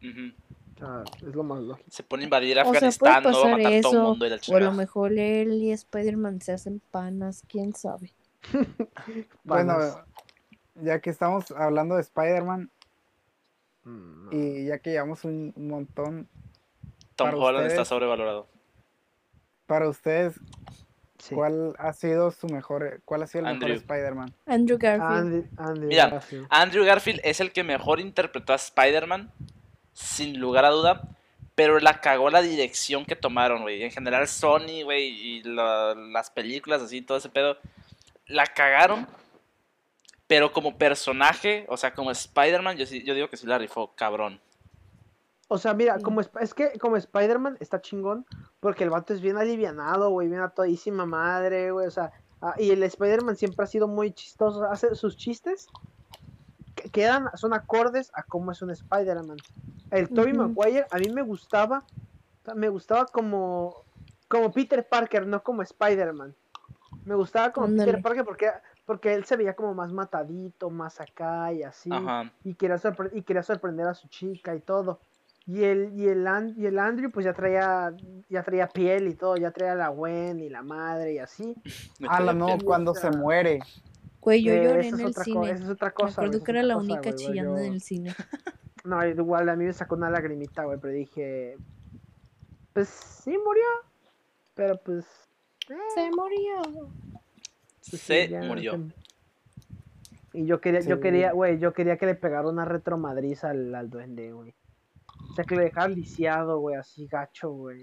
O 0.00 0.78
sea, 0.78 1.04
es 1.16 1.34
lo 1.34 1.42
más 1.42 1.60
lógico. 1.60 1.88
Se 1.90 2.02
pone 2.02 2.22
a 2.22 2.24
invadir 2.24 2.58
O 2.58 2.62
sea, 2.62 2.70
Afganistán, 2.70 3.22
no 3.22 3.30
va 3.30 3.30
a 3.30 3.32
pasar 3.32 3.50
matar 3.50 3.60
a 3.60 3.80
todo 3.80 3.90
el 3.90 3.96
eso, 3.96 4.02
mundo 4.02 4.26
y 4.26 4.30
la 4.30 4.38
o 4.48 4.56
a 4.56 4.60
lo 4.60 4.72
mejor 4.72 5.12
él 5.12 5.62
y 5.62 5.72
Spider-Man 5.72 6.40
se 6.40 6.52
hacen 6.52 6.80
panas, 6.90 7.44
quién 7.48 7.74
sabe. 7.74 8.12
Bueno, 9.44 9.74
ya 10.74 11.00
que 11.00 11.10
estamos 11.10 11.50
hablando 11.50 11.96
de 11.96 12.02
Spider-Man 12.02 12.70
Mm, 13.88 14.24
no. 14.24 14.32
y 14.32 14.66
ya 14.66 14.78
que 14.78 14.90
llevamos 14.90 15.24
un, 15.24 15.52
un 15.56 15.68
montón, 15.68 16.28
Tom 17.16 17.34
Holland 17.34 17.66
está 17.66 17.84
sobrevalorado. 17.86 18.46
para 19.66 19.88
ustedes, 19.88 20.38
Sí. 21.18 21.34
¿cuál 21.34 21.74
ha 21.78 21.92
sido 21.92 22.30
su 22.30 22.46
mejor, 22.48 23.00
cuál 23.04 23.22
ha 23.22 23.26
sido 23.26 23.40
el 23.40 23.46
Andrew. 23.48 23.68
mejor 23.70 23.82
Spider-Man? 23.82 24.34
Andrew 24.46 24.78
Garfield. 24.78 25.12
Andy, 25.34 25.48
Andy 25.56 25.86
Mira, 25.86 26.08
Garfield. 26.10 26.46
Andrew 26.48 26.84
Garfield 26.84 27.20
es 27.24 27.40
el 27.40 27.50
que 27.52 27.64
mejor 27.64 27.98
interpretó 28.00 28.52
a 28.52 28.56
Spider-Man, 28.56 29.32
sin 29.92 30.38
lugar 30.38 30.64
a 30.64 30.70
duda, 30.70 31.02
pero 31.56 31.80
la 31.80 32.00
cagó 32.00 32.30
la 32.30 32.40
dirección 32.40 33.04
que 33.04 33.16
tomaron, 33.16 33.62
güey. 33.62 33.82
En 33.82 33.90
general, 33.90 34.28
Sony, 34.28 34.84
güey, 34.84 35.08
y 35.08 35.42
la- 35.42 35.94
las 35.96 36.30
películas, 36.30 36.82
así, 36.82 37.02
todo 37.02 37.18
ese 37.18 37.28
pedo, 37.28 37.56
la 38.28 38.46
cagaron, 38.46 39.06
pero 40.28 40.52
como 40.52 40.76
personaje, 40.78 41.64
o 41.68 41.76
sea, 41.76 41.94
como 41.94 42.10
Spider-Man, 42.12 42.76
yo, 42.76 42.86
sí- 42.86 43.02
yo 43.02 43.14
digo 43.14 43.28
que 43.28 43.36
sí 43.36 43.46
la 43.46 43.58
rifó, 43.58 43.92
cabrón. 43.96 44.40
O 45.48 45.58
sea, 45.58 45.74
mira, 45.74 45.96
Sí. 45.96 46.02
como 46.02 46.20
es 46.20 46.54
que 46.54 46.78
como 46.78 46.96
Spider-Man 46.96 47.56
está 47.60 47.80
chingón 47.80 48.26
porque 48.60 48.84
el 48.84 48.90
vato 48.90 49.14
es 49.14 49.20
bien 49.20 49.36
alivianado, 49.36 50.10
güey, 50.10 50.28
bien 50.28 50.40
a 50.42 50.50
todísima 50.50 51.06
madre, 51.06 51.70
güey, 51.70 51.86
o 51.86 51.90
sea, 51.90 52.12
ah, 52.42 52.54
y 52.58 52.70
el 52.70 52.82
Spider-Man 52.82 53.36
siempre 53.36 53.64
ha 53.64 53.66
sido 53.66 53.88
muy 53.88 54.12
chistoso, 54.12 54.64
hace 54.64 54.94
sus 54.94 55.16
chistes 55.16 55.66
que 56.74 56.90
quedan, 56.90 57.28
son 57.34 57.54
acordes 57.54 58.10
a 58.14 58.22
cómo 58.24 58.52
es 58.52 58.60
un 58.62 58.70
Spider-Man. 58.70 59.38
El 59.90 60.08
Tobey 60.08 60.32
Ujú. 60.32 60.48
Maguire 60.48 60.86
a 60.90 60.98
mí 60.98 61.08
me 61.08 61.22
gustaba, 61.22 61.82
me 62.54 62.68
gustaba 62.68 63.06
como 63.06 63.76
como 64.28 64.52
Peter 64.52 64.86
Parker, 64.86 65.26
no 65.26 65.42
como 65.42 65.62
Spider-Man. 65.62 66.34
Me 67.06 67.14
gustaba 67.14 67.52
como. 67.52 67.68
Peter 67.68 68.02
Parker 68.02 68.24
porque 68.24 68.50
porque 68.84 69.14
él 69.14 69.24
se 69.24 69.36
veía 69.36 69.54
como 69.54 69.72
más 69.72 69.92
matadito, 69.92 70.68
más 70.68 71.00
acá 71.00 71.52
y 71.52 71.62
así 71.62 71.90
Ajá. 71.92 72.30
y 72.44 72.54
quería, 72.54 72.76
y 73.12 73.22
quería 73.22 73.42
sorprender 73.42 73.86
a 73.86 73.94
su 73.94 74.08
chica 74.08 74.54
y 74.54 74.60
todo. 74.60 75.00
Y 75.50 75.64
el, 75.64 75.92
y 75.98 76.06
el, 76.08 76.26
An- 76.26 76.54
y 76.58 76.66
el 76.66 76.78
Andrew 76.78 77.10
pues 77.10 77.24
ya 77.24 77.32
traía, 77.32 77.94
ya 78.28 78.42
traía 78.42 78.68
piel 78.68 79.08
y 79.08 79.14
todo, 79.14 79.34
ya 79.38 79.50
traía 79.50 79.74
la 79.74 79.88
Gwen 79.88 80.40
y 80.40 80.50
la 80.50 80.62
madre 80.62 81.14
y 81.14 81.18
así. 81.18 81.56
Me 81.98 82.06
traía 82.06 82.32
no, 82.34 82.46
piel. 82.46 82.64
cuando 82.64 82.94
se 82.94 83.10
muere. 83.10 83.60
Güey, 84.20 84.42
yo 84.42 84.52
Eh, 84.52 84.62
lloré 84.64 84.88
en 84.88 85.00
el 85.00 85.14
cine. 85.14 85.50
esa 85.52 85.64
es 85.64 85.70
otra 85.70 85.88
Me 85.88 85.94
cosa. 85.94 86.12
acuerdo 86.20 86.32
güey, 86.32 86.44
que 86.44 86.50
era 86.52 86.62
la 86.62 86.74
cosa, 86.74 86.84
única 86.84 87.00
güey, 87.00 87.14
chillando 87.14 87.56
yo- 87.56 87.62
en 87.64 87.72
el 87.72 87.80
cine. 87.80 88.14
No, 88.84 89.06
igual 89.06 89.48
a 89.48 89.56
mí 89.56 89.64
me 89.64 89.72
sacó 89.72 89.96
una 89.96 90.08
lagrimita, 90.08 90.64
güey, 90.64 90.78
pero 90.80 90.92
dije, 90.94 91.56
pues 92.72 92.88
sí 92.88 93.30
murió, 93.44 93.64
pero 94.54 94.78
pues... 94.82 95.04
eh, 95.68 95.74
Se 95.94 96.10
murió. 96.10 96.62
pues, 97.90 98.00
Se 98.02 98.28
ya, 98.28 98.42
murió. 98.42 98.72
se- 100.32 100.38
Y 100.38 100.46
yo 100.46 100.60
quería, 100.60 100.80
yo 100.80 101.00
quería, 101.00 101.32
güey, 101.32 101.58
yo 101.58 101.72
quería 101.74 101.96
que 101.98 102.06
le 102.06 102.14
pegara 102.14 102.48
una 102.48 102.64
retromadriz 102.64 103.44
al, 103.44 103.74
al 103.74 103.90
duende, 103.90 104.32
güey. 104.32 104.54
O 105.38 105.40
sea, 105.40 105.46
que 105.46 105.54
lo 105.54 105.62
dejara 105.62 105.86
lisiado, 105.86 106.58
güey, 106.58 106.74
así 106.74 107.06
gacho, 107.06 107.50
güey. 107.52 107.80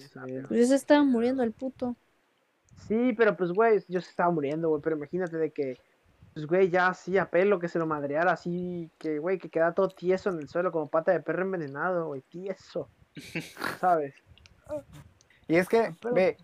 Pues 0.50 0.60
ya 0.60 0.66
se 0.66 0.76
estaba 0.76 1.06
muriendo 1.06 1.42
el 1.42 1.54
puto. 1.54 1.96
Sí, 2.86 3.14
pero 3.18 3.38
pues, 3.38 3.54
güey, 3.54 3.82
yo 3.88 4.02
se 4.02 4.10
estaba 4.10 4.30
muriendo, 4.30 4.68
güey, 4.68 4.82
pero 4.82 4.98
imagínate 4.98 5.38
de 5.38 5.52
que, 5.52 5.78
pues, 6.34 6.46
güey, 6.48 6.70
ya 6.70 6.88
así 6.88 7.18
a 7.18 7.30
pelo, 7.30 7.58
que 7.58 7.70
se 7.70 7.80
lo 7.80 7.86
madreara 7.88 8.34
así, 8.34 8.92
que, 8.98 9.20
güey, 9.20 9.38
que 9.38 9.48
queda 9.48 9.72
todo 9.74 9.88
tieso 9.88 10.32
en 10.32 10.40
el 10.40 10.50
suelo 10.50 10.70
como 10.74 10.90
pata 10.90 11.14
de 11.14 11.22
perro 11.22 11.44
envenenado, 11.44 12.08
güey, 12.08 12.24
tieso, 12.24 12.90
¿sabes? 13.80 14.16
Y 15.48 15.56
es 15.56 15.70
que, 15.70 15.96
Pero- 16.02 16.14
ve, 16.14 16.36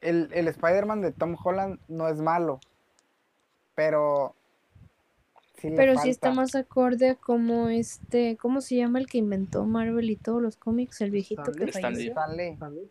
el, 0.00 0.28
el 0.32 0.46
Spider-Man 0.46 1.00
de 1.00 1.10
Tom 1.10 1.34
Holland 1.42 1.80
no 1.88 2.06
es 2.06 2.20
malo, 2.20 2.60
pero 3.74 4.36
sí 5.60 5.70
Pero 5.74 5.96
sí 5.98 6.10
está 6.10 6.28
falta. 6.28 6.40
más 6.42 6.54
acorde 6.54 7.10
a 7.10 7.14
como 7.14 7.68
este, 7.68 8.36
¿cómo 8.36 8.60
se 8.60 8.76
llama 8.76 8.98
el 8.98 9.06
que 9.06 9.18
inventó 9.18 9.64
Marvel 9.64 10.10
y 10.10 10.16
todos 10.16 10.42
los 10.42 10.56
cómics? 10.56 11.00
El 11.00 11.10
viejito 11.10 11.42
que 11.52 11.64
Stanley. 11.64 12.12
Falleció. 12.12 12.54
Stanley. 12.54 12.88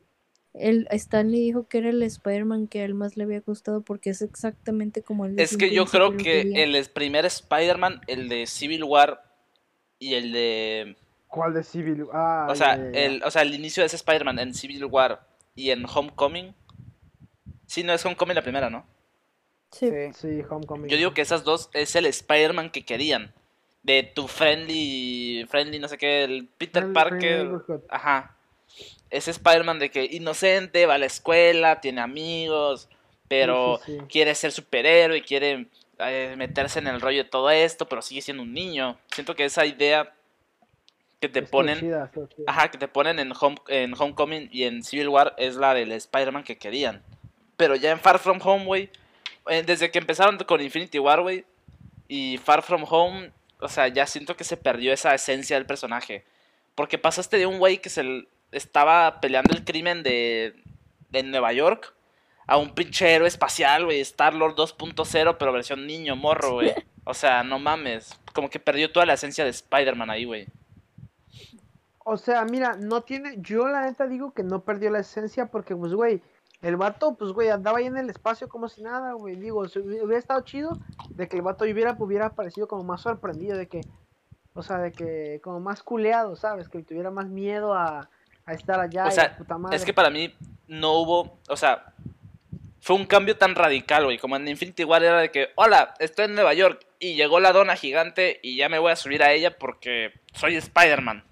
El 0.53 0.87
Stanley 0.91 1.39
dijo 1.41 1.67
que 1.67 1.77
era 1.79 1.89
el 1.89 2.01
Spider-Man 2.01 2.67
que 2.67 2.81
a 2.81 2.85
él 2.85 2.93
más 2.95 3.15
le 3.15 3.25
había 3.25 3.41
gustado 3.41 3.81
porque 3.81 4.09
es 4.09 4.21
exactamente 4.21 5.03
como 5.03 5.25
el 5.25 5.39
Es 5.39 5.55
que 5.55 5.71
yo 5.73 5.85
creo 5.85 6.17
que 6.17 6.41
el 6.55 6.83
primer 6.93 7.25
Spider-Man, 7.25 8.01
el 8.07 8.27
de 8.27 8.47
Civil 8.47 8.83
War 8.83 9.21
y 9.99 10.15
el 10.15 10.31
de... 10.31 10.95
¿Cuál 11.27 11.53
de 11.53 11.63
Civil? 11.63 12.05
Ah, 12.11 12.47
O 12.49 12.55
sea, 12.55 12.73
el, 12.73 13.21
o 13.23 13.29
sea, 13.29 13.43
el 13.43 13.53
inicio 13.53 13.83
de 13.83 13.87
ese 13.87 13.97
Spider-Man 13.97 14.39
en 14.39 14.53
Civil 14.53 14.83
War 14.85 15.27
y 15.55 15.69
en 15.71 15.85
Homecoming. 15.85 16.55
Sí, 17.65 17.83
no 17.83 17.93
es 17.93 18.03
Homecoming 18.05 18.35
la 18.35 18.41
primera, 18.41 18.69
¿no? 18.69 18.85
Sí. 19.71 19.89
Sí. 19.89 20.13
Sí, 20.13 20.45
Homecoming. 20.49 20.89
Yo 20.89 20.97
digo 20.97 21.13
que 21.13 21.21
esas 21.21 21.43
dos 21.43 21.69
es 21.73 21.95
el 21.95 22.05
Spider-Man 22.05 22.69
que 22.71 22.85
querían. 22.85 23.33
De 23.83 24.03
tu 24.03 24.27
friendly, 24.27 25.45
friendly, 25.49 25.79
no 25.79 25.87
sé 25.87 25.97
qué, 25.97 26.23
el 26.23 26.47
Peter 26.57 26.83
Friendly- 26.83 26.93
Parker. 26.93 27.47
Friendly. 27.65 27.85
Ajá. 27.89 28.35
Ese 29.09 29.31
Spider-Man 29.31 29.79
de 29.79 29.89
que 29.91 30.03
inocente, 30.05 30.85
va 30.85 30.95
a 30.95 30.97
la 30.97 31.05
escuela, 31.05 31.79
tiene 31.79 32.01
amigos, 32.01 32.89
pero 33.29 33.79
Sí, 33.85 33.93
sí, 33.93 33.99
sí. 33.99 34.05
quiere 34.09 34.35
ser 34.35 34.51
superhéroe 34.51 35.17
y 35.17 35.21
quiere 35.21 35.67
eh, 35.99 36.35
meterse 36.37 36.79
en 36.79 36.87
el 36.87 36.99
rollo 37.01 37.23
de 37.23 37.29
todo 37.29 37.49
esto, 37.49 37.87
pero 37.87 38.01
sigue 38.01 38.21
siendo 38.21 38.43
un 38.43 38.53
niño. 38.53 38.97
Siento 39.13 39.35
que 39.35 39.45
esa 39.45 39.65
idea 39.65 40.13
que 41.21 41.29
te 41.29 41.41
ponen, 41.41 41.79
chida, 41.79 42.05
estuvo 42.05 42.27
chida. 42.27 42.43
ajá, 42.47 42.69
que 42.69 42.77
te 42.77 42.87
ponen 42.87 43.17
en, 43.19 43.31
Home, 43.39 43.55
en 43.69 43.93
Homecoming 43.97 44.49
y 44.51 44.63
en 44.63 44.83
Civil 44.83 45.07
War 45.09 45.33
es 45.37 45.55
la 45.55 45.73
del 45.73 45.91
Spider-Man 45.93 46.43
que 46.43 46.57
querían. 46.57 47.01
Pero 47.55 47.75
ya 47.75 47.91
en 47.91 47.99
Far 47.99 48.19
From 48.19 48.39
Home, 48.43 48.65
güey, 48.65 48.89
desde 49.47 49.91
que 49.91 49.99
empezaron 49.99 50.37
con 50.37 50.61
Infinity 50.61 50.99
War, 50.99 51.21
güey, 51.21 51.45
y 52.07 52.37
Far 52.37 52.61
From 52.63 52.85
Home, 52.89 53.31
o 53.59 53.67
sea, 53.67 53.87
ya 53.87 54.05
siento 54.05 54.35
que 54.35 54.43
se 54.43 54.57
perdió 54.57 54.93
esa 54.93 55.13
esencia 55.13 55.55
del 55.57 55.65
personaje. 55.65 56.25
Porque 56.75 56.97
pasaste 56.97 57.37
de 57.37 57.45
un 57.45 57.59
güey 57.59 57.79
que 57.79 57.89
se 57.89 58.27
estaba 58.51 59.19
peleando 59.19 59.53
el 59.55 59.65
crimen 59.65 60.03
de, 60.03 60.55
de 61.09 61.23
Nueva 61.23 61.53
York 61.53 61.93
a 62.45 62.57
un 62.57 62.73
pinche 62.73 63.13
héroe 63.13 63.27
espacial, 63.27 63.85
güey, 63.85 63.99
Star-Lord 63.99 64.55
2.0, 64.55 65.35
pero 65.37 65.51
versión 65.51 65.85
niño, 65.85 66.15
morro, 66.15 66.53
güey. 66.53 66.73
O 67.03 67.13
sea, 67.13 67.43
no 67.43 67.59
mames. 67.59 68.17
Como 68.33 68.49
que 68.49 68.59
perdió 68.59 68.91
toda 68.91 69.05
la 69.05 69.13
esencia 69.13 69.43
de 69.43 69.49
Spider-Man 69.49 70.09
ahí, 70.09 70.25
güey. 70.25 70.47
O 72.03 72.15
sea, 72.15 72.45
mira, 72.45 72.77
no 72.77 73.01
tiene. 73.01 73.35
Yo 73.39 73.67
la 73.67 73.85
neta 73.85 74.07
digo 74.07 74.33
que 74.33 74.43
no 74.43 74.63
perdió 74.63 74.89
la 74.89 74.99
esencia 74.99 75.47
porque, 75.47 75.75
pues, 75.75 75.93
güey, 75.93 76.21
el 76.61 76.75
vato, 76.75 77.15
pues, 77.15 77.31
güey, 77.31 77.49
andaba 77.49 77.77
ahí 77.77 77.85
en 77.85 77.97
el 77.97 78.09
espacio 78.09 78.49
como 78.49 78.67
si 78.67 78.81
nada, 78.81 79.13
güey. 79.13 79.35
Digo, 79.35 79.67
si 79.67 79.79
hubiera 79.79 80.17
estado 80.17 80.41
chido 80.41 80.77
de 81.09 81.27
que 81.27 81.37
el 81.37 81.43
vato 81.43 81.65
hubiera, 81.65 81.95
hubiera 81.99 82.33
parecido 82.33 82.67
como 82.67 82.83
más 82.83 83.01
sorprendido, 83.01 83.57
de 83.57 83.67
que, 83.67 83.81
o 84.53 84.63
sea, 84.63 84.79
de 84.79 84.91
que, 84.91 85.39
como 85.43 85.59
más 85.59 85.83
culeado, 85.83 86.35
¿sabes? 86.35 86.67
Que 86.67 86.81
tuviera 86.81 87.11
más 87.11 87.27
miedo 87.27 87.73
a, 87.73 88.09
a 88.45 88.53
estar 88.53 88.79
allá. 88.79 89.05
O 89.05 89.09
y 89.09 89.11
sea, 89.11 89.37
puta 89.37 89.57
madre. 89.57 89.75
Es 89.75 89.85
que 89.85 89.93
para 89.93 90.09
mí 90.09 90.33
no 90.67 90.93
hubo, 90.93 91.39
o 91.47 91.55
sea, 91.55 91.93
fue 92.81 92.95
un 92.95 93.05
cambio 93.05 93.37
tan 93.37 93.53
radical, 93.53 94.05
güey. 94.05 94.17
Como 94.17 94.35
en 94.35 94.47
Infinity 94.47 94.83
War 94.83 95.03
era 95.03 95.19
de 95.19 95.29
que, 95.29 95.49
hola, 95.55 95.93
estoy 95.99 96.25
en 96.25 96.35
Nueva 96.35 96.53
York 96.53 96.87
y 96.99 97.15
llegó 97.15 97.39
la 97.39 97.51
dona 97.51 97.75
gigante 97.75 98.39
y 98.41 98.55
ya 98.55 98.67
me 98.69 98.79
voy 98.79 98.91
a 98.91 98.95
subir 98.95 99.21
a 99.21 99.31
ella 99.31 99.57
porque 99.57 100.13
soy 100.33 100.55
Spider-Man. 100.55 101.23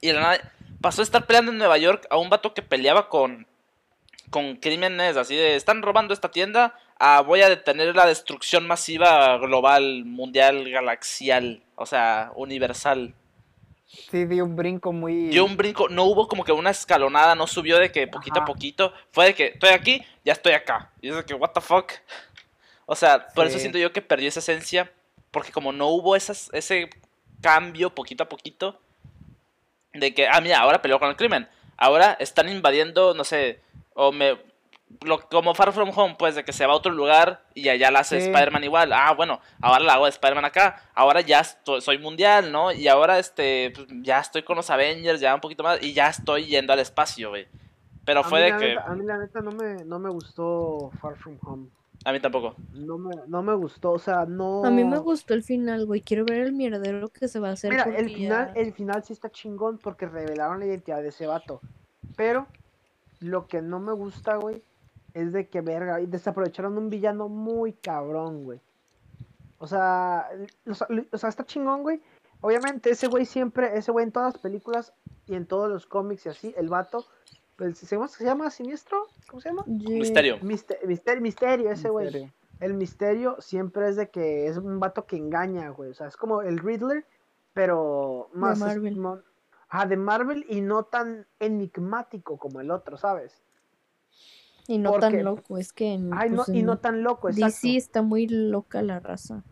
Y 0.00 0.08
de 0.08 0.12
la 0.14 0.20
nada 0.20 0.52
pasó 0.84 1.00
a 1.00 1.04
estar 1.04 1.24
peleando 1.24 1.50
en 1.50 1.56
Nueva 1.56 1.78
York 1.78 2.06
a 2.10 2.18
un 2.18 2.28
vato 2.28 2.52
que 2.52 2.60
peleaba 2.60 3.08
con, 3.08 3.46
con 4.28 4.56
crímenes 4.56 5.16
así 5.16 5.34
de, 5.34 5.56
están 5.56 5.80
robando 5.80 6.12
esta 6.12 6.30
tienda, 6.30 6.78
a 6.98 7.22
voy 7.22 7.40
a 7.40 7.48
detener 7.48 7.96
la 7.96 8.04
destrucción 8.04 8.66
masiva 8.66 9.38
global, 9.38 10.04
mundial, 10.04 10.70
galaxial, 10.70 11.62
o 11.76 11.86
sea, 11.86 12.32
universal. 12.34 13.14
Sí, 13.86 14.26
dio 14.26 14.44
un 14.44 14.56
brinco 14.56 14.92
muy. 14.92 15.28
Dio 15.28 15.46
un 15.46 15.56
brinco, 15.56 15.88
no 15.88 16.04
hubo 16.04 16.28
como 16.28 16.44
que 16.44 16.52
una 16.52 16.68
escalonada, 16.68 17.34
no 17.34 17.46
subió 17.46 17.78
de 17.78 17.90
que 17.90 18.06
poquito 18.06 18.40
a 18.40 18.44
poquito, 18.44 18.92
fue 19.10 19.24
de 19.24 19.34
que 19.34 19.46
estoy 19.54 19.70
aquí, 19.70 20.04
ya 20.22 20.34
estoy 20.34 20.52
acá. 20.52 20.92
Y 21.00 21.08
es 21.08 21.16
de 21.16 21.24
que, 21.24 21.32
what 21.32 21.52
the 21.52 21.62
fuck. 21.62 21.92
O 22.86 22.94
sea, 22.94 23.28
por 23.28 23.46
eso 23.46 23.58
siento 23.58 23.78
yo 23.78 23.94
que 23.94 24.02
perdió 24.02 24.28
esa 24.28 24.40
esencia, 24.40 24.92
porque 25.30 25.52
como 25.52 25.72
no 25.72 25.88
hubo 25.88 26.16
esas, 26.16 26.50
ese 26.52 26.90
cambio 27.40 27.94
poquito 27.94 28.24
a 28.24 28.28
poquito, 28.28 28.78
de 29.94 30.12
que, 30.14 30.28
ah, 30.28 30.40
mira, 30.40 30.58
ahora 30.60 30.82
peleó 30.82 30.98
con 30.98 31.08
el 31.08 31.16
crimen, 31.16 31.48
ahora 31.76 32.16
están 32.20 32.48
invadiendo, 32.48 33.14
no 33.14 33.24
sé, 33.24 33.60
o 33.94 34.12
me... 34.12 34.36
Lo, 35.04 35.18
como 35.28 35.54
Far 35.56 35.72
From 35.72 35.90
Home, 35.96 36.14
pues, 36.16 36.36
de 36.36 36.44
que 36.44 36.52
se 36.52 36.64
va 36.66 36.72
a 36.72 36.76
otro 36.76 36.92
lugar 36.92 37.42
y 37.54 37.68
allá 37.68 37.90
la 37.90 38.00
hace 38.00 38.20
Sí. 38.20 38.26
Spider-Man 38.28 38.62
igual. 38.62 38.92
Ah, 38.92 39.12
bueno, 39.12 39.40
ahora 39.60 39.82
la 39.82 39.94
hago 39.94 40.04
de 40.04 40.10
Spider-Man 40.10 40.44
acá. 40.44 40.82
Ahora 40.94 41.20
ya 41.20 41.40
estoy- 41.40 41.80
soy 41.80 41.98
mundial, 41.98 42.52
¿no? 42.52 42.70
Y 42.70 42.86
ahora, 42.86 43.18
este, 43.18 43.72
pues, 43.74 43.88
ya 44.02 44.20
estoy 44.20 44.42
con 44.44 44.56
los 44.56 44.70
Avengers, 44.70 45.18
ya 45.20 45.34
un 45.34 45.40
poquito 45.40 45.64
más, 45.64 45.82
y 45.82 45.94
ya 45.94 46.08
estoy 46.08 46.46
yendo 46.46 46.72
al 46.72 46.78
espacio, 46.78 47.30
güey. 47.30 47.48
Pero 48.04 48.20
A 48.20 48.24
fue 48.24 48.40
de 48.42 48.56
que... 48.56 48.68
neta- 48.76 48.84
a 48.86 48.94
mí 48.94 49.04
la 49.04 49.18
neta 49.18 49.40
no 49.40 49.50
me, 49.50 49.84
no 49.84 49.98
me 49.98 50.10
gustó 50.10 50.92
Far 51.00 51.16
From 51.16 51.38
Home. 51.42 51.66
A 52.04 52.12
mí 52.12 52.20
tampoco. 52.20 52.54
No 52.72 52.98
me, 52.98 53.14
no 53.26 53.42
me 53.42 53.54
gustó, 53.54 53.92
o 53.92 53.98
sea, 53.98 54.26
no... 54.26 54.64
A 54.64 54.70
mí 54.70 54.84
me 54.84 54.98
gustó 54.98 55.32
el 55.32 55.42
final, 55.42 55.86
güey. 55.86 56.02
Quiero 56.02 56.26
ver 56.26 56.40
el 56.40 56.52
mierdero 56.52 57.08
que 57.08 57.28
se 57.28 57.40
va 57.40 57.48
a 57.48 57.52
hacer. 57.52 57.70
Mira, 57.70 57.84
el 57.84 58.14
final, 58.14 58.52
el 58.54 58.72
final 58.74 59.02
sí 59.04 59.14
está 59.14 59.30
chingón 59.30 59.78
porque 59.78 60.06
revelaron 60.06 60.60
la 60.60 60.66
identidad 60.66 61.00
de 61.00 61.08
ese 61.08 61.26
vato. 61.26 61.60
Pero 62.14 62.46
lo 63.20 63.46
que 63.46 63.62
no 63.62 63.80
me 63.80 63.92
gusta, 63.92 64.36
güey, 64.36 64.62
es 65.14 65.32
de 65.32 65.48
que 65.48 65.62
verga, 65.62 66.00
y 66.00 66.06
desaprovecharon 66.06 66.76
un 66.76 66.90
villano 66.90 67.28
muy 67.28 67.72
cabrón, 67.72 68.44
güey. 68.44 68.60
O 69.58 69.66
sea, 69.66 70.28
o 70.66 70.74
sea, 70.74 70.88
o 71.10 71.16
sea, 71.16 71.28
está 71.30 71.44
chingón, 71.46 71.82
güey. 71.82 72.02
Obviamente, 72.42 72.90
ese 72.90 73.06
güey 73.06 73.24
siempre, 73.24 73.78
ese 73.78 73.92
güey 73.92 74.04
en 74.04 74.12
todas 74.12 74.34
las 74.34 74.42
películas 74.42 74.92
y 75.26 75.34
en 75.34 75.46
todos 75.46 75.70
los 75.70 75.86
cómics 75.86 76.26
y 76.26 76.28
así, 76.28 76.54
el 76.58 76.68
vato, 76.68 77.06
¿se 77.74 78.24
llama, 78.24 78.50
Siniestro? 78.50 79.06
¿Cómo 79.28 79.40
se 79.40 79.48
llama? 79.48 79.64
Misterio. 79.66 80.38
Mister- 80.42 80.78
misterio, 80.86 81.22
misterio, 81.22 81.70
ese 81.70 81.88
güey. 81.88 82.30
El 82.60 82.74
misterio 82.74 83.36
siempre 83.40 83.88
es 83.88 83.96
de 83.96 84.08
que 84.10 84.46
es 84.46 84.56
un 84.56 84.78
vato 84.80 85.06
que 85.06 85.16
engaña, 85.16 85.68
güey. 85.70 85.90
O 85.90 85.94
sea, 85.94 86.06
es 86.08 86.16
como 86.16 86.42
el 86.42 86.58
Riddler, 86.58 87.04
pero 87.52 88.30
más. 88.32 88.58
es 88.58 88.60
Marvel. 88.60 89.22
Ajá, 89.68 89.86
de 89.86 89.96
Marvel 89.96 90.46
y 90.48 90.60
no 90.60 90.84
tan 90.84 91.26
enigmático 91.40 92.38
como 92.38 92.60
el 92.60 92.70
otro, 92.70 92.96
¿sabes? 92.96 93.42
Y 94.66 94.78
no 94.78 94.92
porque- 94.92 95.00
tan 95.08 95.24
loco, 95.24 95.58
es 95.58 95.72
que 95.72 95.94
en, 95.94 96.10
Ay, 96.14 96.30
no, 96.30 96.36
pues, 96.36 96.48
y 96.50 96.60
en 96.60 96.66
no 96.66 96.78
tan 96.78 97.02
loco, 97.02 97.28
exacto. 97.28 97.46
DC 97.46 97.76
está 97.76 98.02
muy 98.02 98.26
loca 98.28 98.82
la 98.82 99.00
raza. 99.00 99.42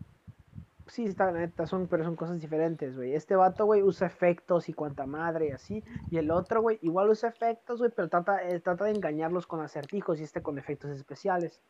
Sí, 0.87 1.05
está, 1.05 1.31
la 1.31 1.39
neta, 1.39 1.65
son, 1.65 1.87
pero 1.87 2.03
son 2.03 2.15
cosas 2.15 2.41
diferentes, 2.41 2.95
güey. 2.95 3.13
Este 3.15 3.35
vato, 3.35 3.65
güey, 3.65 3.81
usa 3.81 4.05
efectos 4.07 4.67
y 4.67 4.73
cuanta 4.73 5.05
madre 5.05 5.47
y 5.47 5.51
así. 5.51 5.83
Y 6.11 6.17
el 6.17 6.29
otro, 6.29 6.61
güey, 6.61 6.77
igual 6.81 7.09
usa 7.09 7.29
efectos, 7.29 7.79
güey, 7.79 7.89
pero 7.95 8.09
trata, 8.09 8.43
eh, 8.47 8.59
trata 8.59 8.85
de 8.85 8.91
engañarlos 8.91 9.47
con 9.47 9.61
acertijos 9.61 10.19
y 10.19 10.23
este 10.23 10.41
con 10.41 10.57
efectos 10.57 10.91
especiales. 10.91 11.61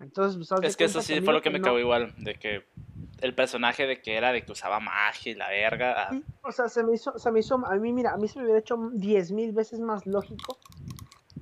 Entonces, 0.00 0.36
pues, 0.36 0.62
Es 0.62 0.76
que 0.76 0.84
eso 0.84 1.02
sí 1.02 1.20
fue 1.20 1.34
lo 1.34 1.42
que 1.42 1.50
me 1.50 1.58
no- 1.58 1.64
cagó 1.64 1.78
igual, 1.80 2.14
de 2.18 2.34
que 2.36 2.64
el 3.20 3.34
personaje 3.34 3.86
de 3.88 4.00
que 4.00 4.16
era 4.16 4.30
de 4.32 4.42
que 4.44 4.52
usaba 4.52 4.78
magia 4.78 5.32
y 5.32 5.34
la 5.34 5.48
verga. 5.48 5.94
ah, 6.04 6.08
Sí, 6.12 6.24
o 6.42 6.52
sea, 6.52 6.68
se 6.68 6.84
me 6.84 6.94
hizo, 6.94 7.18
se 7.18 7.32
me 7.32 7.40
hizo, 7.40 7.56
a 7.66 7.74
mí, 7.74 7.92
mira, 7.92 8.12
a 8.12 8.16
mí 8.16 8.28
se 8.28 8.38
me 8.38 8.44
hubiera 8.44 8.60
hecho 8.60 8.76
diez 8.92 9.32
mil 9.32 9.50
veces 9.52 9.80
más 9.80 10.06
lógico 10.06 10.58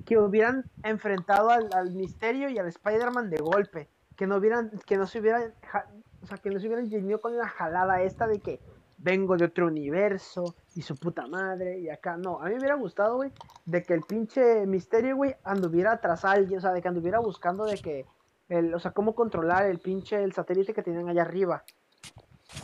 que 0.05 0.17
hubieran 0.17 0.65
enfrentado 0.83 1.51
al, 1.51 1.69
al 1.73 1.91
Misterio 1.91 2.49
y 2.49 2.57
al 2.57 2.67
Spider-Man 2.67 3.29
de 3.29 3.37
golpe, 3.37 3.87
que 4.15 4.25
no 4.25 4.37
hubieran, 4.37 4.71
que 4.87 4.97
no 4.97 5.05
se 5.05 5.19
hubieran, 5.19 5.53
ja- 5.61 5.85
o 6.27 6.29
sea, 6.29 6.37
que 6.39 6.49
no 6.49 6.59
se 6.59 6.67
hubieran 6.67 6.89
tenido 6.89 7.21
con 7.21 7.37
la 7.37 7.47
jalada 7.47 8.01
esta 8.01 8.27
de 8.27 8.39
que 8.39 8.59
vengo 8.97 9.37
de 9.37 9.45
otro 9.45 9.67
universo 9.67 10.55
y 10.75 10.81
su 10.81 10.97
puta 10.97 11.25
madre 11.27 11.79
y 11.79 11.87
acá, 11.89 12.17
no, 12.17 12.41
a 12.41 12.45
mí 12.45 12.51
me 12.51 12.57
hubiera 12.59 12.75
gustado, 12.75 13.15
güey, 13.15 13.31
de 13.65 13.81
que 13.83 13.93
el 13.93 14.01
pinche 14.01 14.65
Misterio, 14.65 15.15
güey, 15.15 15.35
anduviera 15.45 16.01
tras 16.01 16.25
alguien, 16.25 16.57
o 16.57 16.61
sea, 16.61 16.73
de 16.73 16.81
que 16.81 16.89
anduviera 16.89 17.19
buscando 17.19 17.63
de 17.63 17.77
que, 17.77 18.05
el, 18.49 18.73
o 18.73 18.79
sea, 18.79 18.91
cómo 18.91 19.15
controlar 19.15 19.65
el 19.67 19.79
pinche, 19.79 20.21
el 20.21 20.33
satélite 20.33 20.73
que 20.73 20.83
tenían 20.83 21.07
allá 21.07 21.21
arriba, 21.21 21.63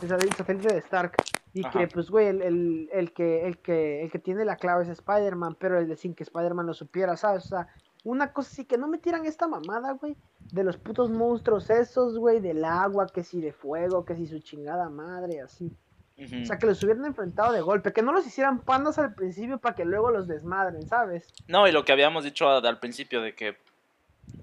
el 0.02 0.08
sat- 0.08 0.22
el 0.22 0.32
satélite 0.34 0.74
de 0.74 0.78
Stark. 0.80 1.14
Y 1.54 1.64
Ajá. 1.64 1.78
que, 1.78 1.86
pues, 1.88 2.10
güey, 2.10 2.26
el, 2.26 2.42
el, 2.42 2.90
el 2.92 3.12
que, 3.14 3.46
el, 3.46 3.58
que, 3.58 4.02
el 4.02 4.10
que 4.10 4.18
tiene 4.18 4.44
la 4.44 4.56
clave 4.56 4.82
es 4.82 4.88
Spider-Man, 4.90 5.56
pero 5.58 5.78
el 5.78 5.86
de 5.88 5.96
sin 5.96 6.12
que 6.14 6.24
Spider-Man 6.24 6.66
lo 6.66 6.74
supiera, 6.74 7.16
¿sabes? 7.16 7.44
O 7.46 7.48
sea, 7.48 7.68
una 8.04 8.32
cosa 8.32 8.50
así, 8.52 8.64
que 8.64 8.76
no 8.78 8.86
me 8.86 8.98
tiran 8.98 9.24
esta 9.26 9.48
mamada, 9.48 9.92
güey, 9.92 10.14
de 10.52 10.62
los 10.62 10.76
putos 10.76 11.10
monstruos 11.10 11.70
esos, 11.70 12.18
güey, 12.18 12.38
del 12.40 12.64
agua, 12.64 13.06
que 13.06 13.24
si 13.24 13.40
de 13.40 13.52
fuego, 13.52 14.04
que 14.04 14.14
si 14.14 14.26
su 14.26 14.38
chingada 14.40 14.88
madre, 14.88 15.40
así. 15.40 15.72
O 16.16 16.46
sea, 16.46 16.58
que 16.58 16.66
los 16.66 16.80
hubieran 16.84 17.04
enfrentado 17.06 17.52
de 17.52 17.60
golpe, 17.60 17.92
que 17.92 18.02
no 18.02 18.12
los 18.12 18.24
hicieran 18.24 18.60
pandas 18.60 18.98
al 18.98 19.14
principio 19.14 19.58
para 19.58 19.74
que 19.74 19.84
luego 19.84 20.12
los 20.12 20.28
desmadren, 20.28 20.86
¿sabes? 20.86 21.26
No, 21.48 21.66
y 21.66 21.72
lo 21.72 21.84
que 21.84 21.90
habíamos 21.90 22.22
dicho 22.22 22.48
al 22.48 22.78
principio 22.78 23.20
de 23.20 23.34
que 23.34 23.56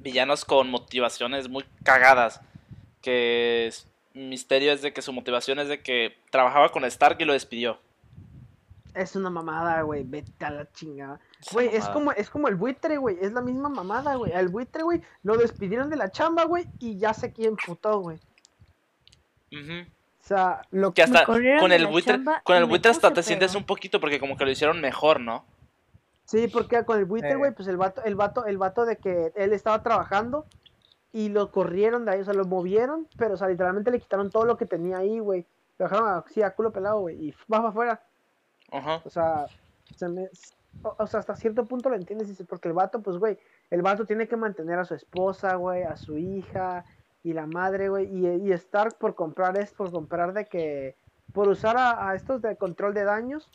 villanos 0.01 0.43
con 0.43 0.69
motivaciones 0.69 1.47
muy 1.47 1.63
cagadas. 1.83 2.41
Que 3.01 3.67
es- 3.67 3.87
misterio 4.13 4.73
es 4.73 4.81
de 4.81 4.91
que 4.91 5.01
su 5.01 5.13
motivación 5.13 5.59
es 5.59 5.69
de 5.69 5.79
que 5.81 6.17
trabajaba 6.29 6.71
con 6.73 6.83
Stark 6.83 7.17
y 7.21 7.25
lo 7.25 7.31
despidió. 7.33 7.79
Es 8.93 9.15
una 9.15 9.29
mamada, 9.29 9.81
güey, 9.83 10.03
vete 10.03 10.45
a 10.45 10.49
la 10.51 10.71
chingada. 10.71 11.19
Güey, 11.53 11.69
es 11.75 11.87
como, 11.89 12.11
es 12.11 12.29
como 12.29 12.47
el 12.47 12.55
buitre, 12.55 12.97
güey, 12.97 13.17
es 13.21 13.31
la 13.31 13.41
misma 13.41 13.69
mamada, 13.69 14.15
güey. 14.15 14.33
Al 14.33 14.49
buitre, 14.49 14.83
güey, 14.83 15.01
lo 15.23 15.37
despidieron 15.37 15.89
de 15.89 15.95
la 15.95 16.09
chamba, 16.09 16.43
güey, 16.45 16.65
y 16.79 16.97
ya 16.97 17.13
sé 17.13 17.31
quién 17.31 17.55
putó, 17.55 17.99
güey. 17.99 18.19
Ujú. 19.51 19.87
O 20.19 20.23
sea, 20.23 20.61
Lo 20.71 20.93
Que 20.93 21.03
hasta 21.03 21.25
con 21.25 21.43
el 21.71 21.87
buitre, 21.87 22.19
con 22.43 22.55
el 22.55 22.65
buitre 22.65 22.91
hasta 22.91 23.11
te 23.11 23.23
sientes 23.23 23.55
un 23.55 23.65
poquito 23.65 23.99
porque 23.99 24.19
como 24.19 24.37
que 24.37 24.45
lo 24.45 24.51
hicieron 24.51 24.79
mejor, 24.79 25.19
¿no? 25.19 25.45
Sí, 26.25 26.47
porque 26.47 26.85
con 26.85 26.99
el 26.99 27.05
buitre, 27.05 27.31
Eh. 27.31 27.35
güey, 27.35 27.51
pues 27.51 27.67
el 27.67 27.75
vato, 27.77 28.03
el 28.03 28.15
vato, 28.15 28.45
el 28.45 28.57
vato 28.57 28.85
de 28.85 28.97
que 28.97 29.33
él 29.35 29.51
estaba 29.51 29.81
trabajando 29.83 30.45
y 31.11 31.29
lo 31.29 31.51
corrieron 31.51 32.05
de 32.05 32.11
ahí, 32.11 32.21
o 32.21 32.23
sea, 32.23 32.33
lo 32.33 32.45
movieron, 32.45 33.07
pero, 33.17 33.33
o 33.33 33.37
sea, 33.37 33.47
literalmente 33.49 33.91
le 33.91 33.99
quitaron 33.99 34.29
todo 34.29 34.45
lo 34.45 34.57
que 34.57 34.65
tenía 34.65 34.99
ahí, 34.99 35.19
güey. 35.19 35.45
Lo 35.77 35.85
dejaron 35.85 36.07
así 36.09 36.41
a 36.43 36.51
culo 36.51 36.71
pelado, 36.71 36.99
güey, 36.99 37.29
y 37.29 37.31
va 37.51 37.57
para 37.57 37.69
afuera. 37.69 38.01
Ajá. 38.71 39.01
O 39.05 39.09
sea, 39.09 39.45
se 39.95 40.07
me, 40.09 40.29
o, 40.83 41.07
sea, 41.07 41.19
hasta 41.19 41.35
cierto 41.35 41.65
punto 41.65 41.89
lo 41.89 41.95
entiendes, 41.95 42.29
dices, 42.29 42.47
porque 42.47 42.67
el 42.67 42.73
vato, 42.73 43.01
pues, 43.01 43.17
güey, 43.17 43.37
el 43.69 43.81
vato 43.81 44.05
tiene 44.05 44.27
que 44.27 44.37
mantener 44.37 44.79
a 44.79 44.85
su 44.85 44.95
esposa, 44.95 45.55
güey, 45.55 45.83
a 45.83 45.95
su 45.95 46.17
hija 46.17 46.85
y 47.23 47.33
la 47.33 47.45
madre, 47.45 47.89
güey, 47.89 48.07
y, 48.07 48.27
y 48.27 48.51
Stark 48.53 48.97
por 48.97 49.13
comprar 49.15 49.57
es 49.57 49.71
por 49.73 49.91
comprar 49.91 50.33
de 50.33 50.45
que, 50.45 50.95
por 51.33 51.47
usar 51.47 51.77
a, 51.77 52.09
a 52.09 52.15
estos 52.15 52.41
de 52.41 52.55
control 52.55 52.93
de 52.93 53.03
daños, 53.03 53.49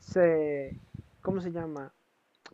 se, 0.00 0.76
¿cómo 1.22 1.40
se 1.40 1.52
llama? 1.52 1.92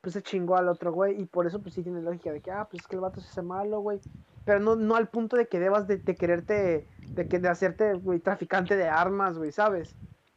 Pues 0.03 0.15
se 0.15 0.23
chingó 0.23 0.57
al 0.57 0.69
otro, 0.69 0.93
güey, 0.93 1.21
y 1.21 1.25
por 1.25 1.47
eso, 1.47 1.61
pues 1.61 1.75
sí 1.75 1.83
tiene 1.83 2.03
lógica 2.03 2.33
de 2.33 2.41
que, 2.41 2.51
ah, 2.51 2.67
pues 2.71 2.83
es 2.83 2.89
que 2.89 2.97
el 2.97 3.01
vato 3.01 3.21
se 3.21 3.29
hace 3.29 3.43
malo, 3.43 3.81
güey, 3.81 4.01
pero 4.45 4.61
no, 4.61 4.77
no 4.77 4.97
al 4.97 5.09
punto 5.09 5.37
de 5.37 5.47
que 5.47 5.61
debas 5.61 5.87
de, 5.87 5.97
de 5.99 6.15
quererte, 6.15 6.87
de, 7.09 7.29
que, 7.29 7.39
de 7.39 7.49
hacerte, 7.49 7.95
güey, 7.95 8.19
traficante 8.19 8.77
de 8.77 8.89
armas, 8.89 9.39
güey, 9.39 9.53
¿sabes? 9.53 9.95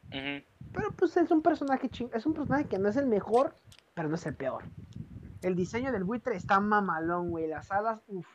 Ujú. 0.08 0.42
Pero 0.74 0.90
pues 0.92 1.16
es 1.16 1.30
un 1.30 1.40
personaje 1.42 1.88
ching... 1.88 2.10
es 2.12 2.26
un 2.26 2.34
personaje 2.34 2.66
que 2.66 2.78
no 2.78 2.88
es 2.88 2.96
el 2.96 3.06
mejor, 3.06 3.54
pero 3.94 4.08
no 4.08 4.16
es 4.16 4.26
el 4.26 4.34
peor. 4.34 4.64
El 5.42 5.54
diseño 5.56 5.92
del 5.92 6.04
buitre 6.04 6.36
está 6.36 6.58
mamalón, 6.60 7.30
güey. 7.30 7.46
Las 7.46 7.70
alas, 7.70 8.00
uff. 8.08 8.26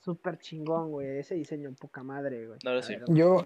Súper 0.00 0.38
chingón, 0.38 0.90
güey. 0.90 1.18
Ese 1.18 1.34
diseño, 1.34 1.70
poca 1.78 2.02
madre, 2.02 2.46
güey. 2.46 2.58
No, 2.64 2.80
sí. 2.82 2.94
Yo, 3.08 3.44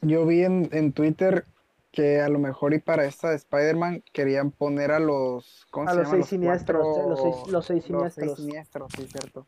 yo 0.00 0.24
vi 0.26 0.44
en, 0.44 0.68
en 0.72 0.92
Twitter 0.92 1.44
que 1.90 2.20
a 2.20 2.28
lo 2.28 2.38
mejor 2.38 2.72
y 2.72 2.78
para 2.78 3.04
esta 3.04 3.30
de 3.30 3.36
Spider-Man 3.36 4.02
querían 4.12 4.50
poner 4.50 4.92
a 4.92 4.98
los, 5.00 5.66
¿cómo 5.70 5.88
A 5.88 5.92
se 5.92 5.98
los 5.98 6.06
llama? 6.06 6.16
seis 6.18 6.26
siniestros, 6.26 6.82
cuatro- 6.86 7.04
eh, 7.04 7.08
los 7.10 7.20
seis- 7.20 7.52
los 7.52 7.66
seis 7.66 7.84
siniestros. 7.84 8.36
siniestros, 8.36 8.92
sí, 8.96 9.06
cierto. 9.08 9.46